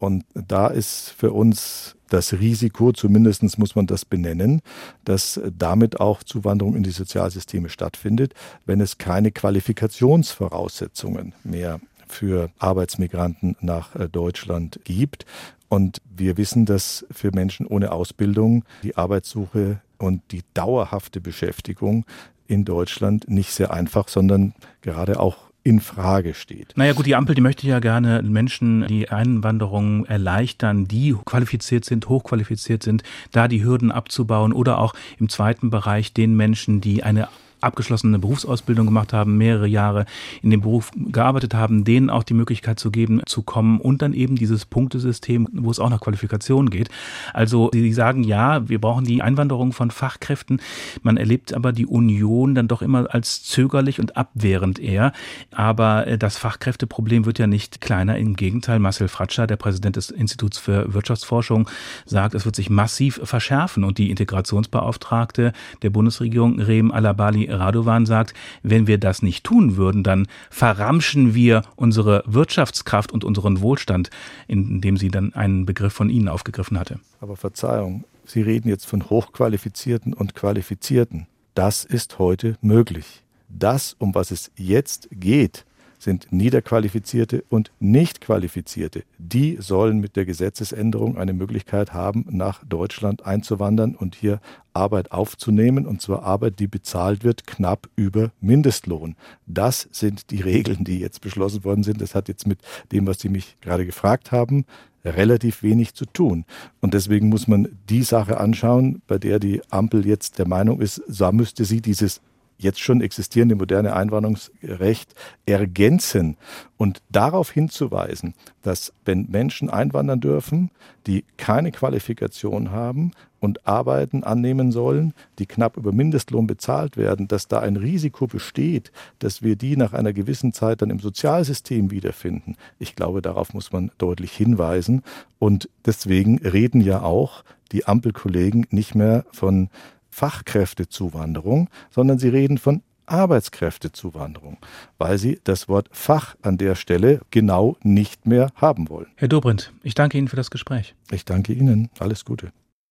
Und 0.00 0.24
da 0.34 0.66
ist 0.68 1.10
für 1.10 1.32
uns 1.32 1.94
das 2.08 2.32
Risiko, 2.32 2.92
zumindest 2.92 3.58
muss 3.58 3.76
man 3.76 3.86
das 3.86 4.06
benennen, 4.06 4.62
dass 5.04 5.38
damit 5.56 6.00
auch 6.00 6.22
Zuwanderung 6.22 6.74
in 6.74 6.82
die 6.82 6.90
Sozialsysteme 6.90 7.68
stattfindet, 7.68 8.32
wenn 8.64 8.80
es 8.80 8.96
keine 8.96 9.30
Qualifikationsvoraussetzungen 9.30 11.34
mehr 11.44 11.80
für 12.08 12.48
Arbeitsmigranten 12.58 13.56
nach 13.60 13.94
äh, 13.94 14.08
Deutschland 14.08 14.80
gibt. 14.84 15.26
Und 15.68 16.00
wir 16.16 16.38
wissen, 16.38 16.64
dass 16.64 17.04
für 17.10 17.30
Menschen 17.32 17.66
ohne 17.66 17.92
Ausbildung 17.92 18.64
die 18.82 18.96
Arbeitssuche 18.96 19.82
und 19.98 20.22
die 20.32 20.44
dauerhafte 20.54 21.20
Beschäftigung 21.20 22.06
in 22.48 22.64
Deutschland 22.64 23.28
nicht 23.28 23.52
sehr 23.52 23.70
einfach, 23.70 24.08
sondern 24.08 24.54
gerade 24.80 25.20
auch 25.20 25.49
in 25.62 25.80
Frage 25.80 26.34
steht. 26.34 26.72
Naja 26.76 26.92
gut, 26.94 27.06
die 27.06 27.14
Ampel, 27.14 27.34
die 27.34 27.40
möchte 27.40 27.66
ja 27.66 27.80
gerne 27.80 28.22
Menschen 28.22 28.86
die 28.86 29.10
Einwanderung 29.10 30.06
erleichtern, 30.06 30.86
die 30.88 31.14
qualifiziert 31.24 31.84
sind, 31.84 32.08
hochqualifiziert 32.08 32.82
sind, 32.82 33.02
da 33.32 33.46
die 33.46 33.62
Hürden 33.62 33.92
abzubauen 33.92 34.52
oder 34.52 34.78
auch 34.78 34.94
im 35.18 35.28
zweiten 35.28 35.70
Bereich 35.70 36.14
den 36.14 36.34
Menschen, 36.34 36.80
die 36.80 37.02
eine 37.02 37.28
abgeschlossene 37.60 38.18
Berufsausbildung 38.18 38.86
gemacht 38.86 39.12
haben, 39.12 39.36
mehrere 39.36 39.66
Jahre 39.66 40.06
in 40.42 40.50
dem 40.50 40.60
Beruf 40.60 40.90
gearbeitet 40.94 41.54
haben, 41.54 41.84
denen 41.84 42.10
auch 42.10 42.22
die 42.22 42.34
Möglichkeit 42.34 42.78
zu 42.78 42.90
geben, 42.90 43.20
zu 43.26 43.42
kommen 43.42 43.80
und 43.80 44.02
dann 44.02 44.12
eben 44.12 44.36
dieses 44.36 44.64
Punktesystem, 44.66 45.48
wo 45.52 45.70
es 45.70 45.78
auch 45.78 45.90
nach 45.90 46.00
Qualifikation 46.00 46.70
geht. 46.70 46.88
Also 47.32 47.70
Sie 47.72 47.92
sagen, 47.92 48.24
ja, 48.24 48.68
wir 48.68 48.80
brauchen 48.80 49.04
die 49.04 49.22
Einwanderung 49.22 49.72
von 49.72 49.90
Fachkräften. 49.90 50.60
Man 51.02 51.16
erlebt 51.16 51.54
aber 51.54 51.72
die 51.72 51.86
Union 51.86 52.54
dann 52.54 52.68
doch 52.68 52.82
immer 52.82 53.12
als 53.12 53.42
zögerlich 53.42 54.00
und 54.00 54.16
abwehrend 54.16 54.78
eher. 54.78 55.12
Aber 55.52 56.06
äh, 56.06 56.18
das 56.18 56.38
Fachkräfteproblem 56.38 57.26
wird 57.26 57.38
ja 57.38 57.46
nicht 57.46 57.80
kleiner. 57.80 58.18
Im 58.18 58.36
Gegenteil, 58.36 58.78
Marcel 58.78 59.08
Fratscher, 59.08 59.46
der 59.46 59.56
Präsident 59.56 59.96
des 59.96 60.10
Instituts 60.10 60.58
für 60.58 60.92
Wirtschaftsforschung, 60.92 61.68
sagt, 62.06 62.34
es 62.34 62.44
wird 62.44 62.56
sich 62.56 62.70
massiv 62.70 63.20
verschärfen 63.22 63.84
und 63.84 63.98
die 63.98 64.10
Integrationsbeauftragte 64.10 65.52
der 65.82 65.90
Bundesregierung, 65.90 66.60
Rehm 66.60 66.90
Alabali 66.92 67.49
Radovan 67.50 68.06
sagt, 68.06 68.34
wenn 68.62 68.86
wir 68.86 68.98
das 68.98 69.22
nicht 69.22 69.44
tun 69.44 69.76
würden, 69.76 70.02
dann 70.02 70.26
verramschen 70.50 71.34
wir 71.34 71.62
unsere 71.76 72.22
Wirtschaftskraft 72.26 73.12
und 73.12 73.24
unseren 73.24 73.60
Wohlstand, 73.60 74.10
indem 74.46 74.96
sie 74.96 75.10
dann 75.10 75.34
einen 75.34 75.66
Begriff 75.66 75.92
von 75.92 76.10
Ihnen 76.10 76.28
aufgegriffen 76.28 76.78
hatte. 76.78 77.00
Aber 77.20 77.36
Verzeihung, 77.36 78.04
Sie 78.24 78.42
reden 78.42 78.68
jetzt 78.68 78.86
von 78.86 79.10
Hochqualifizierten 79.10 80.14
und 80.14 80.34
Qualifizierten. 80.34 81.26
Das 81.54 81.84
ist 81.84 82.18
heute 82.20 82.56
möglich. 82.60 83.24
Das, 83.48 83.96
um 83.98 84.14
was 84.14 84.30
es 84.30 84.52
jetzt 84.56 85.08
geht, 85.10 85.64
sind 86.00 86.32
Niederqualifizierte 86.32 87.44
und 87.48 87.70
Nichtqualifizierte. 87.78 89.04
Die 89.18 89.58
sollen 89.60 90.00
mit 90.00 90.16
der 90.16 90.24
Gesetzesänderung 90.24 91.18
eine 91.18 91.34
Möglichkeit 91.34 91.92
haben, 91.92 92.26
nach 92.30 92.64
Deutschland 92.64 93.24
einzuwandern 93.24 93.94
und 93.94 94.14
hier 94.14 94.40
Arbeit 94.72 95.12
aufzunehmen, 95.12 95.86
und 95.86 96.00
zwar 96.00 96.22
Arbeit, 96.22 96.58
die 96.58 96.68
bezahlt 96.68 97.22
wird, 97.22 97.46
knapp 97.46 97.88
über 97.96 98.32
Mindestlohn. 98.40 99.14
Das 99.46 99.88
sind 99.92 100.30
die 100.30 100.40
Regeln, 100.40 100.84
die 100.84 100.98
jetzt 100.98 101.20
beschlossen 101.20 101.64
worden 101.64 101.82
sind. 101.82 102.00
Das 102.00 102.14
hat 102.14 102.28
jetzt 102.28 102.46
mit 102.46 102.60
dem, 102.92 103.06
was 103.06 103.20
Sie 103.20 103.28
mich 103.28 103.56
gerade 103.60 103.84
gefragt 103.84 104.32
haben, 104.32 104.64
relativ 105.04 105.62
wenig 105.62 105.94
zu 105.94 106.06
tun. 106.06 106.44
Und 106.80 106.94
deswegen 106.94 107.28
muss 107.28 107.48
man 107.48 107.68
die 107.88 108.02
Sache 108.02 108.38
anschauen, 108.38 109.02
bei 109.06 109.18
der 109.18 109.38
die 109.38 109.62
Ampel 109.70 110.06
jetzt 110.06 110.38
der 110.38 110.48
Meinung 110.48 110.80
ist, 110.80 111.02
so 111.06 111.30
müsste 111.32 111.64
sie 111.64 111.80
dieses 111.80 112.20
jetzt 112.60 112.80
schon 112.80 113.00
existierende 113.00 113.56
moderne 113.56 113.94
Einwanderungsrecht 113.94 115.14
ergänzen 115.46 116.36
und 116.76 117.02
darauf 117.10 117.50
hinzuweisen, 117.50 118.34
dass 118.62 118.92
wenn 119.04 119.26
Menschen 119.30 119.70
einwandern 119.70 120.20
dürfen, 120.20 120.70
die 121.06 121.24
keine 121.36 121.72
Qualifikation 121.72 122.70
haben 122.70 123.12
und 123.40 123.66
Arbeiten 123.66 124.22
annehmen 124.22 124.70
sollen, 124.70 125.14
die 125.38 125.46
knapp 125.46 125.76
über 125.76 125.92
Mindestlohn 125.92 126.46
bezahlt 126.46 126.96
werden, 126.96 127.26
dass 127.26 127.48
da 127.48 127.60
ein 127.60 127.76
Risiko 127.76 128.26
besteht, 128.26 128.92
dass 129.18 129.42
wir 129.42 129.56
die 129.56 129.76
nach 129.76 129.92
einer 129.94 130.12
gewissen 130.12 130.52
Zeit 130.52 130.82
dann 130.82 130.90
im 130.90 131.00
Sozialsystem 131.00 131.90
wiederfinden. 131.90 132.56
Ich 132.78 132.94
glaube, 132.94 133.22
darauf 133.22 133.54
muss 133.54 133.72
man 133.72 133.90
deutlich 133.98 134.32
hinweisen. 134.32 135.02
Und 135.38 135.70
deswegen 135.86 136.38
reden 136.38 136.82
ja 136.82 137.02
auch 137.02 137.44
die 137.72 137.86
Ampelkollegen 137.86 138.66
nicht 138.70 138.94
mehr 138.94 139.24
von 139.32 139.70
Fachkräftezuwanderung, 140.10 141.68
sondern 141.90 142.18
sie 142.18 142.28
reden 142.28 142.58
von 142.58 142.82
Arbeitskräftezuwanderung, 143.06 144.58
weil 144.98 145.18
sie 145.18 145.40
das 145.44 145.68
Wort 145.68 145.88
Fach 145.90 146.36
an 146.42 146.58
der 146.58 146.76
Stelle 146.76 147.20
genau 147.30 147.76
nicht 147.82 148.26
mehr 148.26 148.52
haben 148.54 148.88
wollen. 148.88 149.08
Herr 149.16 149.28
Dobrindt, 149.28 149.72
ich 149.82 149.94
danke 149.94 150.16
Ihnen 150.16 150.28
für 150.28 150.36
das 150.36 150.50
Gespräch. 150.50 150.94
Ich 151.10 151.24
danke 151.24 151.52
Ihnen. 151.52 151.90
Alles 151.98 152.24
Gute. 152.24 152.52